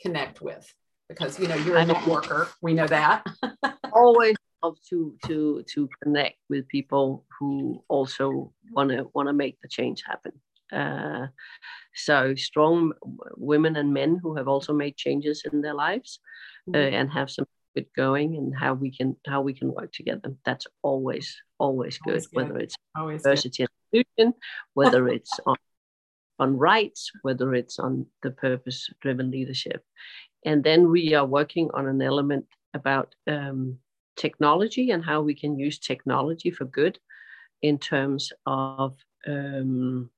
connect 0.00 0.40
with? 0.40 0.72
Because 1.08 1.38
you 1.38 1.46
know 1.46 1.54
you're 1.54 1.76
a 1.76 1.84
networker. 1.84 2.48
We 2.62 2.74
know 2.74 2.86
that. 2.88 3.24
always 3.92 4.34
love 4.62 4.76
to 4.90 5.16
to 5.26 5.64
to 5.72 5.88
connect 6.02 6.38
with 6.48 6.66
people 6.68 7.24
who 7.38 7.84
also 7.88 8.52
want 8.72 8.90
to 8.90 9.08
want 9.14 9.28
to 9.28 9.32
make 9.32 9.60
the 9.60 9.68
change 9.68 10.02
happen. 10.04 10.32
Uh, 10.72 11.28
so 11.94 12.34
strong 12.34 12.92
women 13.36 13.76
and 13.76 13.92
men 13.92 14.18
who 14.20 14.34
have 14.34 14.48
also 14.48 14.72
made 14.72 14.96
changes 14.96 15.44
in 15.52 15.60
their 15.60 15.74
lives 15.74 16.18
uh, 16.68 16.72
mm-hmm. 16.72 16.94
and 16.94 17.12
have 17.12 17.30
some 17.30 17.46
it 17.76 17.92
going 17.94 18.36
and 18.36 18.54
how 18.56 18.74
we 18.74 18.90
can 18.90 19.16
how 19.26 19.40
we 19.40 19.54
can 19.54 19.72
work 19.72 19.92
together. 19.92 20.34
That's 20.44 20.66
always 20.82 21.40
always 21.58 21.98
good, 21.98 22.10
always 22.10 22.26
good. 22.26 22.36
whether 22.36 22.58
it's 22.58 22.76
always 22.96 23.22
diversity 23.22 23.62
good. 23.62 23.68
and 23.92 24.04
inclusion, 24.18 24.40
whether 24.74 25.08
it's 25.08 25.38
on 25.46 25.56
on 26.38 26.56
rights, 26.56 27.10
whether 27.22 27.54
it's 27.54 27.78
on 27.78 28.06
the 28.22 28.30
purpose 28.30 28.90
driven 29.00 29.30
leadership. 29.30 29.84
And 30.44 30.62
then 30.62 30.90
we 30.90 31.14
are 31.14 31.26
working 31.26 31.70
on 31.74 31.88
an 31.88 32.02
element 32.02 32.46
about 32.74 33.14
um, 33.26 33.78
technology 34.16 34.90
and 34.90 35.04
how 35.04 35.22
we 35.22 35.34
can 35.34 35.58
use 35.58 35.78
technology 35.78 36.50
for 36.50 36.64
good 36.64 36.98
in 37.62 37.78
terms 37.78 38.32
of 38.44 38.96
um, 39.26 40.10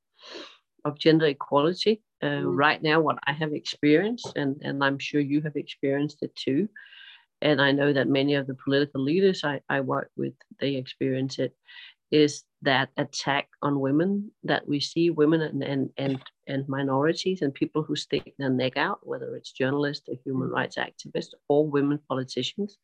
of 0.85 0.99
gender 0.99 1.27
equality. 1.27 2.03
Uh, 2.23 2.43
mm. 2.43 2.57
Right 2.57 2.83
now, 2.83 3.01
what 3.01 3.19
I 3.27 3.33
have 3.33 3.53
experienced, 3.53 4.33
and, 4.37 4.61
and 4.63 4.83
I'm 4.83 4.99
sure 4.99 5.21
you 5.21 5.41
have 5.43 5.57
experienced 5.57 6.19
it 6.23 6.35
too, 6.35 6.69
and 7.41 7.61
I 7.61 7.73
know 7.73 7.93
that 7.93 8.09
many 8.09 8.35
of 8.35 8.47
the 8.47 8.55
political 8.55 9.03
leaders 9.03 9.45
I, 9.45 9.61
I 9.69 9.81
work 9.81 10.11
with, 10.17 10.35
they 10.61 10.75
experience 10.75 11.39
it, 11.39 11.55
is 12.11 12.45
that 12.63 12.89
attack 12.97 13.49
on 13.63 13.81
women 13.81 14.31
that 14.43 14.67
we 14.67 14.81
see 14.81 15.11
women 15.11 15.43
and 15.43 15.63
and 15.63 15.91
and, 15.99 16.23
and 16.47 16.69
minorities 16.69 17.43
and 17.43 17.53
people 17.55 17.83
who 17.83 17.97
stick 17.97 18.35
their 18.39 18.51
neck 18.51 18.77
out, 18.77 19.01
whether 19.03 19.37
it's 19.37 19.53
journalists 19.53 20.09
or 20.09 20.17
human 20.25 20.49
rights 20.49 20.77
activists 20.77 21.35
or 21.49 21.69
women 21.69 22.01
politicians. 22.09 22.79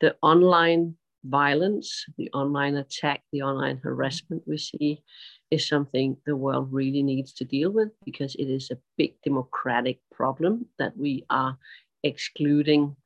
The 0.00 0.16
online 0.22 0.96
violence, 1.24 2.04
the 2.16 2.30
online 2.32 2.76
attack, 2.76 3.22
the 3.32 3.42
online 3.42 3.78
harassment 3.82 4.42
we 4.46 4.58
see 4.58 5.02
is 5.50 5.66
something 5.66 6.16
the 6.26 6.36
world 6.36 6.68
really 6.72 7.02
needs 7.02 7.32
to 7.34 7.44
deal 7.44 7.70
with 7.70 7.88
because 8.04 8.34
it 8.36 8.44
is 8.44 8.70
a 8.70 8.78
big 8.96 9.14
democratic 9.22 10.00
problem 10.12 10.66
that 10.78 10.96
we 10.96 11.24
are 11.30 11.56
excluding 12.02 12.96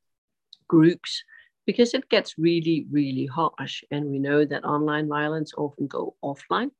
groups 0.70 1.24
because 1.66 1.94
it 1.94 2.08
gets 2.08 2.38
really, 2.38 2.86
really 2.90 3.26
harsh. 3.26 3.82
And 3.90 4.06
we 4.06 4.18
know 4.18 4.44
that 4.44 4.64
online 4.64 5.08
violence 5.08 5.52
often 5.56 5.86
go 5.88 6.14
offline. 6.22 6.70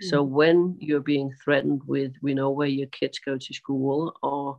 So 0.00 0.24
mm-hmm. 0.24 0.34
when 0.34 0.76
you're 0.78 1.08
being 1.14 1.30
threatened 1.42 1.82
with, 1.86 2.12
we 2.22 2.34
know 2.34 2.50
where 2.50 2.68
your 2.68 2.88
kids 2.88 3.18
go 3.18 3.36
to 3.36 3.54
school 3.54 4.14
or 4.22 4.58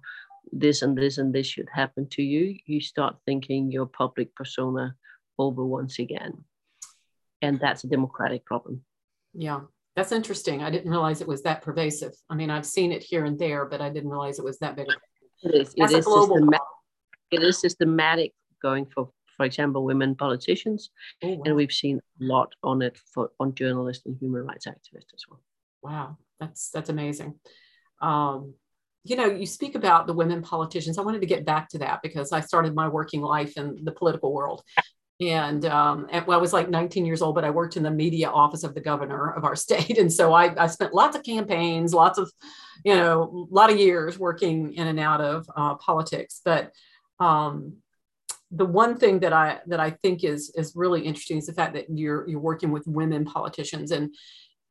this 0.51 0.81
and 0.81 0.97
this 0.97 1.17
and 1.17 1.33
this 1.33 1.47
should 1.47 1.69
happen 1.73 2.07
to 2.11 2.21
you, 2.21 2.57
you 2.65 2.79
start 2.79 3.15
thinking 3.25 3.71
your 3.71 3.85
public 3.85 4.35
persona 4.35 4.95
over 5.37 5.65
once 5.65 5.99
again. 5.99 6.43
And 7.41 7.59
that's 7.59 7.83
a 7.83 7.87
democratic 7.87 8.45
problem. 8.45 8.83
Yeah, 9.33 9.61
that's 9.95 10.11
interesting. 10.11 10.63
I 10.63 10.69
didn't 10.69 10.91
realize 10.91 11.21
it 11.21 11.27
was 11.27 11.43
that 11.43 11.61
pervasive. 11.61 12.13
I 12.29 12.35
mean, 12.35 12.49
I've 12.49 12.65
seen 12.65 12.91
it 12.91 13.03
here 13.03 13.25
and 13.25 13.37
there, 13.37 13.65
but 13.65 13.81
I 13.81 13.89
didn't 13.89 14.09
realize 14.09 14.39
it 14.39 14.45
was 14.45 14.59
that 14.59 14.75
big. 14.75 14.87
It 15.43 15.55
is. 15.55 15.73
It 15.75 15.91
is, 15.91 16.05
systematic, 16.05 16.61
it 17.31 17.43
is 17.43 17.59
systematic 17.59 18.31
going 18.61 18.85
for, 18.85 19.09
for 19.37 19.45
example, 19.45 19.83
women 19.83 20.15
politicians, 20.15 20.89
oh, 21.23 21.29
wow. 21.29 21.43
and 21.45 21.55
we've 21.55 21.71
seen 21.71 21.97
a 21.97 22.23
lot 22.23 22.53
on 22.63 22.81
it 22.81 22.97
for 23.13 23.31
on 23.39 23.53
journalists 23.55 24.05
and 24.05 24.17
human 24.19 24.45
rights 24.45 24.65
activists 24.67 25.13
as 25.13 25.23
well. 25.29 25.41
Wow, 25.81 26.17
that's 26.39 26.69
that's 26.69 26.89
amazing. 26.89 27.35
Um, 28.01 28.53
you 29.03 29.15
know, 29.15 29.27
you 29.27 29.45
speak 29.45 29.75
about 29.75 30.07
the 30.07 30.13
women 30.13 30.41
politicians. 30.41 30.97
I 30.97 31.03
wanted 31.03 31.21
to 31.21 31.27
get 31.27 31.45
back 31.45 31.69
to 31.69 31.79
that 31.79 32.01
because 32.01 32.31
I 32.31 32.39
started 32.39 32.73
my 32.73 32.87
working 32.87 33.21
life 33.21 33.55
in 33.55 33.83
the 33.83 33.91
political 33.91 34.33
world. 34.33 34.63
And, 35.21 35.63
um, 35.65 36.07
and 36.11 36.25
well, 36.27 36.37
I 36.37 36.41
was 36.41 36.51
like 36.51 36.69
19 36.69 37.05
years 37.05 37.21
old, 37.21 37.35
but 37.35 37.45
I 37.45 37.49
worked 37.49 37.77
in 37.77 37.83
the 37.83 37.91
media 37.91 38.29
office 38.29 38.63
of 38.63 38.73
the 38.73 38.81
governor 38.81 39.31
of 39.31 39.45
our 39.45 39.55
state. 39.65 39.97
And 39.99 40.11
so 40.11 40.33
I, 40.33 40.53
I 40.61 40.67
spent 40.67 40.93
lots 40.93 41.15
of 41.15 41.23
campaigns, 41.23 41.93
lots 41.93 42.17
of, 42.17 42.31
you 42.83 42.95
know, 42.95 43.47
a 43.51 43.53
lot 43.53 43.71
of 43.71 43.77
years 43.77 44.19
working 44.19 44.73
in 44.73 44.87
and 44.87 44.99
out 44.99 45.21
of 45.21 45.45
uh, 45.55 45.75
politics. 45.75 46.41
But 46.43 46.71
um, 47.19 47.77
the 48.55 48.65
one 48.65 48.97
thing 48.97 49.19
that 49.19 49.33
I 49.33 49.59
that 49.67 49.79
I 49.79 49.91
think 49.91 50.23
is 50.23 50.51
is 50.55 50.73
really 50.75 51.01
interesting 51.01 51.37
is 51.37 51.45
the 51.45 51.53
fact 51.53 51.73
that 51.73 51.85
you're 51.89 52.27
you're 52.27 52.39
working 52.39 52.71
with 52.71 52.87
women 52.87 53.25
politicians, 53.25 53.91
and 53.91 54.13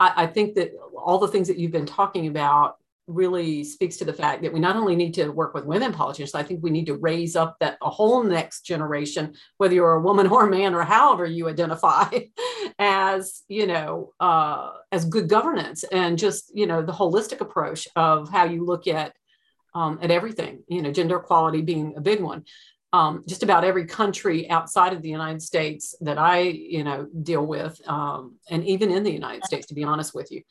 I, 0.00 0.24
I 0.24 0.26
think 0.26 0.54
that 0.54 0.72
all 0.96 1.18
the 1.18 1.28
things 1.28 1.48
that 1.48 1.58
you've 1.58 1.72
been 1.72 1.86
talking 1.86 2.26
about 2.26 2.76
really 3.06 3.62
speaks 3.62 3.98
to 3.98 4.04
the 4.04 4.12
fact 4.12 4.42
that 4.42 4.52
we 4.52 4.58
not 4.58 4.76
only 4.76 4.96
need 4.96 5.12
to 5.12 5.28
work 5.28 5.52
with 5.52 5.66
women 5.66 5.92
politicians, 5.92 6.34
I 6.34 6.42
think 6.42 6.62
we 6.62 6.70
need 6.70 6.86
to 6.86 6.96
raise 6.96 7.36
up 7.36 7.58
that 7.60 7.76
a 7.82 7.90
whole 7.90 8.22
next 8.22 8.62
generation, 8.62 9.34
whether 9.58 9.74
you're 9.74 9.92
a 9.92 10.00
woman 10.00 10.26
or 10.28 10.46
a 10.46 10.50
man 10.50 10.74
or 10.74 10.82
however 10.82 11.26
you 11.26 11.48
identify, 11.48 12.08
as 12.78 13.42
you 13.48 13.66
know, 13.66 14.12
uh, 14.20 14.72
as 14.90 15.04
good 15.04 15.28
governance 15.28 15.84
and 15.84 16.18
just 16.18 16.50
you 16.54 16.66
know 16.66 16.82
the 16.82 16.92
holistic 16.92 17.40
approach 17.40 17.86
of 17.96 18.30
how 18.30 18.44
you 18.44 18.64
look 18.64 18.86
at 18.86 19.14
um, 19.74 19.98
at 20.00 20.10
everything. 20.10 20.62
You 20.68 20.82
know, 20.82 20.92
gender 20.92 21.16
equality 21.16 21.62
being 21.62 21.94
a 21.96 22.00
big 22.00 22.20
one. 22.20 22.44
Um, 22.94 23.24
just 23.26 23.42
about 23.42 23.64
every 23.64 23.86
country 23.86 24.48
outside 24.48 24.92
of 24.92 25.02
the 25.02 25.08
United 25.08 25.42
States 25.42 25.96
that 26.00 26.16
I, 26.16 26.42
you 26.42 26.84
know, 26.84 27.08
deal 27.22 27.44
with, 27.44 27.80
um, 27.88 28.36
and 28.48 28.64
even 28.64 28.92
in 28.92 29.02
the 29.02 29.10
United 29.10 29.44
States, 29.44 29.66
to 29.66 29.74
be 29.74 29.82
honest 29.82 30.14
with 30.14 30.30
you, 30.30 30.42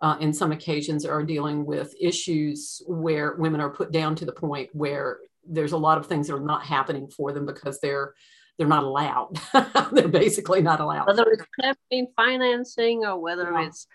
uh, 0.00 0.16
in 0.18 0.32
some 0.32 0.50
occasions 0.50 1.06
are 1.06 1.22
dealing 1.22 1.64
with 1.64 1.94
issues 2.00 2.82
where 2.88 3.36
women 3.36 3.60
are 3.60 3.70
put 3.70 3.92
down 3.92 4.16
to 4.16 4.24
the 4.24 4.32
point 4.32 4.68
where 4.72 5.18
there's 5.48 5.72
a 5.72 5.76
lot 5.76 5.96
of 5.96 6.06
things 6.06 6.26
that 6.26 6.34
are 6.34 6.40
not 6.40 6.64
happening 6.64 7.08
for 7.08 7.30
them 7.32 7.46
because 7.46 7.78
they're 7.80 8.14
they're 8.58 8.66
not 8.66 8.82
allowed. 8.82 9.38
they're 9.92 10.08
basically 10.08 10.60
not 10.60 10.80
allowed. 10.80 11.06
Whether 11.06 11.30
it's 11.30 11.44
campaign 11.60 12.08
financing 12.16 13.04
or 13.04 13.18
whether 13.18 13.50
yeah. 13.52 13.66
it's 13.66 13.86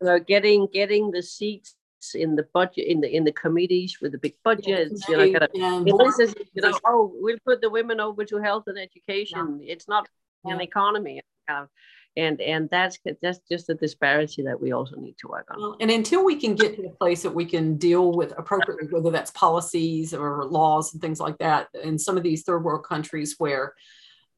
you 0.00 0.08
know, 0.08 0.18
getting 0.18 0.66
getting 0.72 1.12
the 1.12 1.22
seats 1.22 1.76
in 2.14 2.36
the 2.36 2.46
budget 2.52 2.86
in 2.86 3.00
the 3.00 3.14
in 3.14 3.24
the 3.24 3.32
committees 3.32 3.98
with 4.00 4.12
the 4.12 4.18
big 4.18 4.34
budgets. 4.44 5.04
Yeah, 5.08 5.22
you 5.24 5.32
know, 5.32 5.38
kind 5.38 5.88
of, 5.88 5.98
this 5.98 6.18
is, 6.18 6.34
you 6.54 6.62
know, 6.62 6.78
oh, 6.86 7.12
we'll 7.14 7.38
put 7.44 7.60
the 7.60 7.70
women 7.70 8.00
over 8.00 8.24
to 8.24 8.38
health 8.38 8.64
and 8.66 8.78
education. 8.78 9.60
Yeah. 9.60 9.72
It's 9.72 9.88
not 9.88 10.08
an 10.44 10.60
economy. 10.60 11.22
Kind 11.48 11.64
of, 11.64 11.68
and 12.16 12.40
and 12.40 12.68
that's 12.70 12.98
that's 13.22 13.40
just 13.50 13.70
a 13.70 13.74
disparity 13.74 14.42
that 14.42 14.60
we 14.60 14.72
also 14.72 14.96
need 14.96 15.16
to 15.18 15.28
work 15.28 15.48
on 15.50 15.76
and 15.80 15.90
until 15.90 16.24
we 16.24 16.36
can 16.36 16.54
get 16.54 16.76
to 16.76 16.82
the 16.82 16.90
place 16.90 17.22
that 17.22 17.34
we 17.34 17.44
can 17.44 17.76
deal 17.76 18.12
with 18.12 18.32
appropriately 18.36 18.86
whether 18.90 19.10
that's 19.10 19.30
policies 19.30 20.12
or 20.12 20.44
laws 20.44 20.92
and 20.92 21.00
things 21.00 21.20
like 21.20 21.38
that 21.38 21.68
in 21.82 21.98
some 21.98 22.16
of 22.16 22.22
these 22.22 22.42
third 22.42 22.62
world 22.64 22.84
countries 22.84 23.36
where 23.38 23.74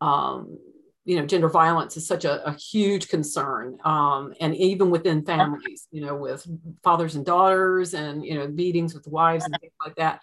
um, 0.00 0.56
you 1.04 1.16
know 1.16 1.26
gender 1.26 1.48
violence 1.48 1.96
is 1.96 2.06
such 2.06 2.24
a, 2.24 2.46
a 2.48 2.52
huge 2.54 3.08
concern 3.08 3.78
um, 3.84 4.34
and 4.40 4.56
even 4.56 4.90
within 4.90 5.24
families 5.24 5.86
you 5.90 6.00
know 6.00 6.14
with 6.14 6.46
fathers 6.82 7.14
and 7.14 7.26
daughters 7.26 7.94
and 7.94 8.24
you 8.24 8.34
know 8.34 8.46
meetings 8.48 8.94
with 8.94 9.06
wives 9.06 9.44
and 9.44 9.56
things 9.60 9.72
like 9.84 9.94
that 9.96 10.20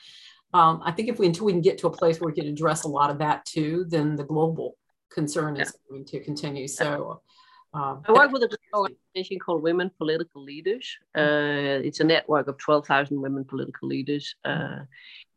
um, 0.53 0.81
i 0.83 0.91
think 0.91 1.09
if 1.09 1.19
we 1.19 1.27
until 1.27 1.45
we 1.45 1.51
can 1.51 1.61
get 1.61 1.77
to 1.77 1.87
a 1.87 1.91
place 1.91 2.19
where 2.19 2.31
we 2.31 2.39
can 2.39 2.47
address 2.47 2.83
a 2.83 2.87
lot 2.87 3.09
of 3.09 3.19
that 3.19 3.45
too 3.45 3.85
then 3.87 4.15
the 4.15 4.23
global 4.23 4.75
concern 5.11 5.59
is 5.59 5.75
going 5.89 6.05
to 6.05 6.19
continue 6.19 6.67
so 6.67 7.21
um, 7.73 8.01
I 8.05 8.11
work 8.11 8.31
with 8.31 8.43
an 8.43 8.49
organization 8.73 9.39
called 9.39 9.63
Women 9.63 9.91
Political 9.97 10.43
Leaders. 10.43 10.97
Uh, 11.15 11.79
it's 11.81 12.01
a 12.01 12.03
network 12.03 12.49
of 12.49 12.57
12,000 12.57 13.21
women 13.21 13.45
political 13.45 13.87
leaders. 13.87 14.35
Uh, 14.43 14.79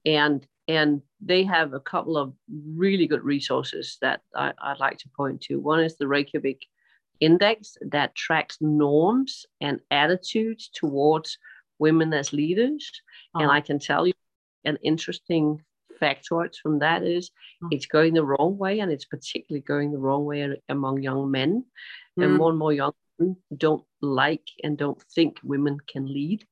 and 0.04 0.44
and 0.68 1.02
they 1.20 1.44
have 1.44 1.72
a 1.72 1.80
couple 1.80 2.16
of 2.16 2.34
really 2.48 3.06
good 3.06 3.22
resources 3.22 3.98
that 4.00 4.20
I, 4.34 4.52
would 4.66 4.80
like 4.80 4.98
to 4.98 5.08
point 5.16 5.42
to. 5.42 5.60
One 5.60 5.80
is 5.80 5.96
the 5.96 6.08
Reykjavik 6.08 6.62
Index 7.20 7.76
that 7.90 8.14
tracks 8.14 8.58
norms 8.60 9.46
and 9.60 9.80
attitudes 9.90 10.70
towards 10.74 11.38
women 11.78 12.12
as 12.12 12.32
leaders. 12.32 12.90
And 13.34 13.50
I 13.50 13.60
can 13.60 13.78
tell 13.78 14.06
you 14.06 14.14
an 14.64 14.78
interesting 14.82 15.60
factoid 16.00 16.54
from 16.60 16.80
that 16.80 17.02
is 17.02 17.30
it's 17.70 17.86
going 17.86 18.14
the 18.14 18.24
wrong 18.24 18.58
way, 18.58 18.80
and 18.80 18.90
it's 18.90 19.04
particularly 19.04 19.62
going 19.62 19.92
the 19.92 19.98
wrong 19.98 20.24
way 20.24 20.60
among 20.68 21.02
young 21.02 21.30
men 21.30 21.64
mm. 22.18 22.24
and 22.24 22.36
more 22.36 22.50
and 22.50 22.58
more 22.58 22.72
young 22.72 22.92
men 23.18 23.36
don't 23.56 23.84
like 24.00 24.46
and 24.62 24.76
don't 24.76 25.00
think 25.14 25.38
women 25.42 25.78
can 25.86 26.06
lead. 26.06 26.44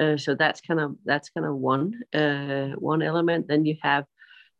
Uh, 0.00 0.16
so 0.16 0.34
that's 0.34 0.60
kind 0.60 0.80
of 0.80 0.96
that's 1.04 1.30
kind 1.30 1.46
of 1.46 1.54
one 1.54 2.00
uh, 2.12 2.70
one 2.78 3.02
element. 3.02 3.46
Then 3.48 3.64
you 3.64 3.76
have 3.82 4.04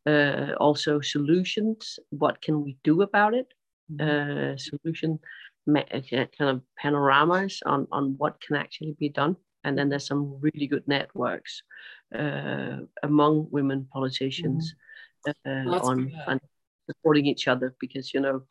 uh, 0.05 0.53
also 0.59 1.01
solutions. 1.01 1.99
What 2.09 2.41
can 2.41 2.63
we 2.63 2.77
do 2.83 3.01
about 3.01 3.33
it? 3.33 3.47
Mm. 3.91 4.59
solution 4.59 5.19
uh, 5.69 6.01
kind 6.09 6.49
of 6.49 6.61
panoramas 6.75 7.61
on 7.65 7.87
on 7.91 8.15
what 8.17 8.41
can 8.41 8.55
actually 8.55 8.95
be 8.99 9.09
done. 9.09 9.35
And 9.63 9.77
then 9.77 9.89
there's 9.89 10.07
some 10.07 10.39
really 10.41 10.67
good 10.67 10.87
networks 10.87 11.63
uh, 12.17 12.77
among 13.03 13.47
women 13.51 13.87
politicians 13.91 14.75
mm. 15.27 15.81
on, 15.81 16.11
on 16.27 16.39
supporting 16.87 17.25
each 17.25 17.47
other 17.47 17.75
because 17.79 18.13
you 18.13 18.21
know 18.21 18.43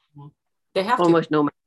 they 0.75 0.83
have 0.83 1.01
almost 1.01 1.31
to. 1.31 1.35
no 1.35 1.43
matter 1.45 1.64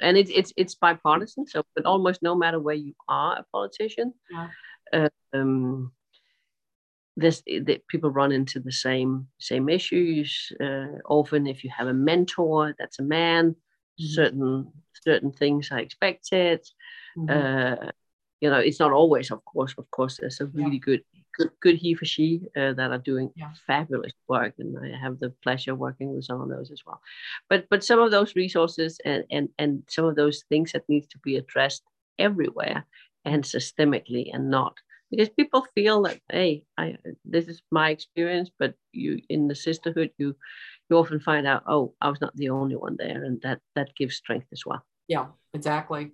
and 0.00 0.16
it's 0.16 0.30
it's 0.34 0.52
it's 0.56 0.74
bipartisan. 0.74 1.46
So, 1.46 1.62
but 1.74 1.86
almost 1.86 2.22
no 2.22 2.34
matter 2.34 2.60
where 2.60 2.74
you 2.74 2.94
are 3.08 3.38
a 3.38 3.44
politician, 3.52 4.14
yeah. 4.30 5.08
um, 5.32 5.92
this 7.16 7.42
the, 7.46 7.80
people 7.88 8.10
run 8.10 8.32
into 8.32 8.60
the 8.60 8.72
same 8.72 9.28
same 9.38 9.68
issues. 9.68 10.52
Uh, 10.60 10.98
often, 11.08 11.46
if 11.46 11.64
you 11.64 11.70
have 11.76 11.88
a 11.88 11.94
mentor 11.94 12.74
that's 12.78 12.98
a 12.98 13.02
man, 13.02 13.50
mm-hmm. 13.50 14.06
certain 14.06 14.72
certain 15.04 15.32
things 15.32 15.70
are 15.70 15.78
expected. 15.78 16.60
Mm-hmm. 17.16 17.30
Uh, 17.30 17.90
you 18.40 18.50
know, 18.50 18.58
it's 18.58 18.80
not 18.80 18.92
always, 18.92 19.30
of 19.30 19.44
course. 19.44 19.74
Of 19.78 19.90
course, 19.90 20.18
there's 20.18 20.40
a 20.40 20.46
really 20.46 20.76
yeah. 20.76 20.84
good 20.84 21.02
good, 21.38 21.50
good 21.60 21.76
he 21.76 21.94
for 21.94 22.04
she 22.04 22.42
uh, 22.56 22.72
that 22.74 22.90
are 22.90 22.98
doing 22.98 23.30
yeah. 23.36 23.52
fabulous 23.66 24.12
work, 24.28 24.54
and 24.58 24.76
I 24.78 24.98
have 24.98 25.18
the 25.18 25.30
pleasure 25.42 25.74
working 25.74 26.14
with 26.14 26.24
some 26.24 26.40
of 26.40 26.48
those 26.48 26.70
as 26.70 26.82
well. 26.86 27.00
But 27.48 27.66
but 27.70 27.84
some 27.84 28.00
of 28.00 28.10
those 28.10 28.36
resources 28.36 28.98
and 29.04 29.24
and 29.30 29.48
and 29.58 29.82
some 29.88 30.04
of 30.04 30.16
those 30.16 30.44
things 30.48 30.72
that 30.72 30.88
needs 30.88 31.06
to 31.08 31.18
be 31.18 31.36
addressed 31.36 31.82
everywhere 32.18 32.84
and 33.24 33.44
systemically, 33.44 34.30
and 34.32 34.50
not 34.50 34.76
because 35.10 35.30
people 35.30 35.66
feel 35.74 36.02
that 36.02 36.20
hey, 36.30 36.64
I 36.76 36.96
this 37.24 37.46
is 37.46 37.62
my 37.70 37.90
experience, 37.90 38.50
but 38.58 38.74
you 38.92 39.20
in 39.28 39.48
the 39.48 39.54
sisterhood 39.54 40.10
you 40.18 40.36
you 40.90 40.96
often 40.96 41.20
find 41.20 41.46
out 41.46 41.62
oh 41.66 41.94
I 42.00 42.10
was 42.10 42.20
not 42.20 42.36
the 42.36 42.50
only 42.50 42.76
one 42.76 42.96
there, 42.98 43.24
and 43.24 43.40
that 43.42 43.60
that 43.74 43.94
gives 43.96 44.16
strength 44.16 44.48
as 44.52 44.62
well. 44.66 44.84
Yeah, 45.06 45.26
exactly 45.54 46.12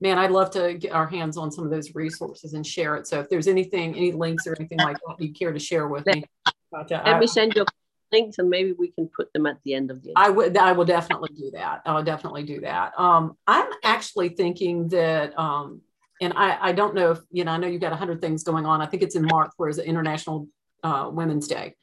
man, 0.00 0.18
I'd 0.18 0.30
love 0.30 0.50
to 0.52 0.74
get 0.74 0.92
our 0.92 1.06
hands 1.06 1.36
on 1.36 1.50
some 1.50 1.64
of 1.64 1.70
those 1.70 1.94
resources 1.94 2.54
and 2.54 2.66
share 2.66 2.96
it. 2.96 3.06
So 3.06 3.20
if 3.20 3.28
there's 3.28 3.48
anything, 3.48 3.94
any 3.94 4.12
links 4.12 4.46
or 4.46 4.54
anything 4.58 4.78
like 4.78 4.96
that 5.06 5.20
you 5.20 5.32
care 5.32 5.52
to 5.52 5.58
share 5.58 5.88
with 5.88 6.06
me, 6.06 6.24
let 6.72 7.18
me 7.18 7.26
send 7.26 7.54
you 7.54 7.64
links 8.12 8.38
and 8.38 8.48
maybe 8.48 8.72
we 8.72 8.88
can 8.92 9.08
put 9.08 9.32
them 9.32 9.46
at 9.46 9.58
the 9.64 9.74
end 9.74 9.90
of 9.90 10.02
the. 10.02 10.12
I 10.16 10.28
would, 10.28 10.56
I 10.56 10.72
will 10.72 10.84
definitely 10.84 11.30
do 11.36 11.50
that. 11.52 11.82
I'll 11.86 12.04
definitely 12.04 12.44
do 12.44 12.60
that. 12.60 12.92
Um, 12.98 13.36
I'm 13.46 13.68
actually 13.82 14.30
thinking 14.30 14.88
that 14.88 15.36
um, 15.38 15.80
and 16.20 16.32
I, 16.34 16.68
I 16.68 16.72
don't 16.72 16.94
know 16.94 17.12
if 17.12 17.18
you 17.30 17.44
know 17.44 17.52
i 17.52 17.56
know 17.56 17.66
you've 17.66 17.80
got 17.80 17.88
a 17.88 17.90
100 17.90 18.20
things 18.20 18.42
going 18.42 18.66
on 18.66 18.80
i 18.80 18.86
think 18.86 19.02
it's 19.02 19.16
in 19.16 19.24
march 19.24 19.50
where 19.56 19.68
it's 19.68 19.78
international 19.78 20.48
uh, 20.82 21.10
women's 21.12 21.48
day 21.48 21.74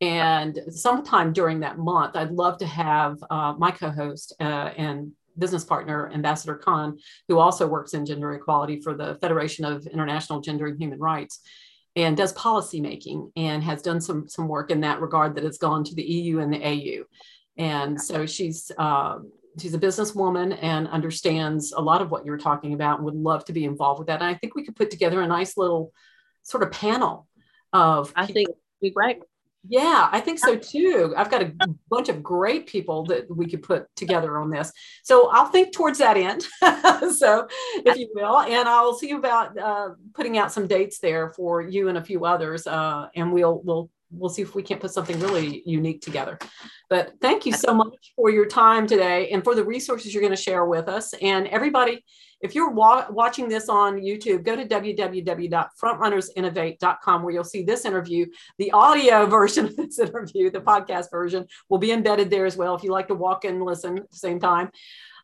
and 0.00 0.58
sometime 0.70 1.32
during 1.32 1.60
that 1.60 1.78
month 1.78 2.16
i'd 2.16 2.30
love 2.30 2.58
to 2.58 2.66
have 2.66 3.16
uh, 3.30 3.54
my 3.56 3.70
co-host 3.70 4.34
uh, 4.40 4.70
and 4.76 5.12
business 5.38 5.64
partner 5.64 6.10
ambassador 6.12 6.54
khan 6.54 6.98
who 7.28 7.38
also 7.38 7.66
works 7.66 7.94
in 7.94 8.06
gender 8.06 8.34
equality 8.34 8.80
for 8.80 8.94
the 8.94 9.16
federation 9.20 9.64
of 9.64 9.86
international 9.86 10.40
gender 10.40 10.66
and 10.66 10.80
human 10.80 10.98
rights 10.98 11.40
and 11.96 12.16
does 12.16 12.32
policy 12.32 12.80
making 12.80 13.30
and 13.36 13.62
has 13.62 13.82
done 13.82 14.00
some 14.00 14.28
some 14.28 14.48
work 14.48 14.70
in 14.70 14.80
that 14.80 15.00
regard 15.00 15.34
that 15.34 15.44
has 15.44 15.58
gone 15.58 15.84
to 15.84 15.94
the 15.94 16.02
eu 16.02 16.40
and 16.40 16.52
the 16.52 16.64
au 16.64 17.04
and 17.56 18.00
so 18.00 18.26
she's 18.26 18.70
uh, 18.78 19.18
she's 19.60 19.74
a 19.74 19.78
businesswoman 19.78 20.58
and 20.60 20.88
understands 20.88 21.72
a 21.72 21.80
lot 21.80 22.02
of 22.02 22.10
what 22.10 22.24
you're 22.24 22.38
talking 22.38 22.74
about 22.74 22.96
and 22.96 23.04
would 23.04 23.14
love 23.14 23.44
to 23.44 23.52
be 23.52 23.64
involved 23.64 23.98
with 23.98 24.08
that. 24.08 24.20
And 24.20 24.28
I 24.28 24.34
think 24.34 24.54
we 24.54 24.64
could 24.64 24.76
put 24.76 24.90
together 24.90 25.20
a 25.20 25.26
nice 25.26 25.56
little 25.56 25.92
sort 26.42 26.62
of 26.62 26.72
panel 26.72 27.28
of. 27.72 28.12
I 28.16 28.26
think 28.26 28.48
be 28.80 28.90
great. 28.90 29.18
Yeah, 29.66 30.08
I 30.12 30.20
think 30.20 30.38
so 30.38 30.56
too. 30.56 31.14
I've 31.16 31.30
got 31.30 31.42
a 31.42 31.52
bunch 31.88 32.10
of 32.10 32.22
great 32.22 32.66
people 32.66 33.04
that 33.06 33.34
we 33.34 33.46
could 33.46 33.62
put 33.62 33.86
together 33.96 34.38
on 34.38 34.50
this. 34.50 34.70
So 35.02 35.30
I'll 35.30 35.46
think 35.46 35.72
towards 35.72 35.98
that 35.98 36.18
end. 36.18 36.42
so, 37.14 37.48
if 37.76 37.96
you 37.96 38.10
will, 38.14 38.40
and 38.40 38.68
I'll 38.68 38.92
see 38.92 39.12
about 39.12 39.56
uh, 39.56 39.90
putting 40.14 40.36
out 40.36 40.52
some 40.52 40.66
dates 40.66 40.98
there 40.98 41.32
for 41.32 41.62
you 41.62 41.88
and 41.88 41.96
a 41.96 42.04
few 42.04 42.26
others, 42.26 42.66
uh, 42.66 43.08
and 43.14 43.32
we'll 43.32 43.62
we'll 43.64 43.90
we'll 44.10 44.30
see 44.30 44.42
if 44.42 44.54
we 44.54 44.62
can't 44.62 44.80
put 44.80 44.92
something 44.92 45.18
really 45.20 45.62
unique 45.64 46.02
together. 46.02 46.38
But 46.90 47.14
thank 47.20 47.46
you 47.46 47.52
so 47.52 47.74
much 47.74 48.12
for 48.16 48.30
your 48.30 48.46
time 48.46 48.86
today 48.86 49.30
and 49.30 49.42
for 49.42 49.54
the 49.54 49.64
resources 49.64 50.12
you're 50.12 50.22
going 50.22 50.36
to 50.36 50.40
share 50.40 50.64
with 50.66 50.88
us. 50.88 51.14
And 51.14 51.46
everybody, 51.48 52.04
if 52.40 52.54
you're 52.54 52.70
wa- 52.70 53.06
watching 53.10 53.48
this 53.48 53.68
on 53.68 54.00
YouTube, 54.00 54.44
go 54.44 54.54
to 54.56 54.64
www.frontrunnersinnovate.com 54.66 57.22
where 57.22 57.32
you'll 57.32 57.44
see 57.44 57.62
this 57.62 57.84
interview. 57.84 58.26
The 58.58 58.72
audio 58.72 59.26
version 59.26 59.66
of 59.66 59.76
this 59.76 59.98
interview, 59.98 60.50
the 60.50 60.60
podcast 60.60 61.10
version, 61.10 61.46
will 61.68 61.78
be 61.78 61.92
embedded 61.92 62.30
there 62.30 62.46
as 62.46 62.56
well 62.56 62.74
if 62.74 62.82
you 62.82 62.90
like 62.90 63.08
to 63.08 63.14
walk 63.14 63.44
and 63.44 63.62
listen 63.64 63.98
at 63.98 64.10
the 64.10 64.16
same 64.16 64.40
time 64.40 64.70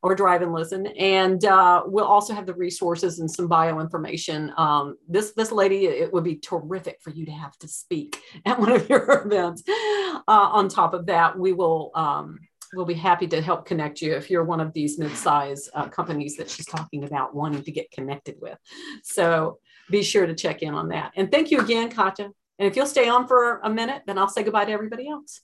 or 0.02 0.14
drive 0.14 0.42
and 0.42 0.52
listen. 0.52 0.86
And 0.86 1.44
uh, 1.44 1.82
we'll 1.84 2.06
also 2.06 2.34
have 2.34 2.46
the 2.46 2.54
resources 2.54 3.20
and 3.20 3.30
some 3.30 3.48
bio 3.48 3.80
information. 3.80 4.52
Um, 4.56 4.96
this 5.08 5.32
this 5.32 5.52
lady, 5.52 5.86
it 5.86 6.12
would 6.12 6.24
be 6.24 6.36
terrific 6.36 7.00
for 7.02 7.10
you 7.10 7.26
to 7.26 7.32
have 7.32 7.56
to 7.58 7.68
speak 7.68 8.20
at 8.46 8.58
one 8.58 8.72
of 8.72 8.88
your 8.88 9.22
events. 9.26 9.62
Uh, 9.68 10.20
on 10.26 10.68
top 10.68 10.94
of 10.94 11.06
that, 11.06 11.38
we 11.38 11.52
will. 11.52 11.90
Um, 11.94 12.38
we'll 12.74 12.86
be 12.86 12.94
happy 12.94 13.26
to 13.28 13.40
help 13.40 13.66
connect 13.66 14.00
you 14.00 14.14
if 14.14 14.30
you're 14.30 14.44
one 14.44 14.60
of 14.60 14.72
these 14.72 14.98
mid-size 14.98 15.68
uh, 15.74 15.88
companies 15.88 16.36
that 16.36 16.48
she's 16.48 16.66
talking 16.66 17.04
about 17.04 17.34
wanting 17.34 17.62
to 17.62 17.72
get 17.72 17.90
connected 17.90 18.36
with. 18.40 18.58
So 19.02 19.58
be 19.90 20.02
sure 20.02 20.26
to 20.26 20.34
check 20.34 20.62
in 20.62 20.74
on 20.74 20.88
that. 20.88 21.12
And 21.16 21.30
thank 21.30 21.50
you 21.50 21.60
again, 21.60 21.90
Katja. 21.90 22.30
And 22.58 22.68
if 22.68 22.76
you'll 22.76 22.86
stay 22.86 23.08
on 23.08 23.26
for 23.26 23.60
a 23.64 23.70
minute, 23.70 24.02
then 24.06 24.18
I'll 24.18 24.28
say 24.28 24.42
goodbye 24.42 24.66
to 24.66 24.72
everybody 24.72 25.08
else. 25.08 25.40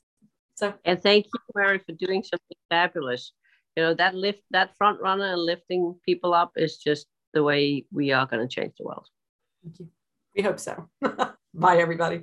So 0.54 0.74
and 0.84 1.02
thank 1.02 1.26
you, 1.26 1.40
Mary, 1.54 1.78
for 1.78 1.92
doing 1.92 2.22
something 2.22 2.56
fabulous 2.70 3.32
you 3.76 3.82
know 3.82 3.94
that 3.94 4.14
lift 4.14 4.42
that 4.50 4.76
front 4.76 5.00
runner 5.00 5.32
and 5.32 5.42
lifting 5.42 5.94
people 6.04 6.34
up 6.34 6.52
is 6.56 6.78
just 6.78 7.06
the 7.34 7.42
way 7.42 7.84
we 7.92 8.12
are 8.12 8.26
going 8.26 8.46
to 8.46 8.52
change 8.52 8.72
the 8.78 8.84
world 8.84 9.06
thank 9.62 9.78
you 9.78 9.88
we 10.34 10.42
hope 10.42 10.58
so 10.58 10.88
bye 11.54 11.76
everybody 11.78 12.22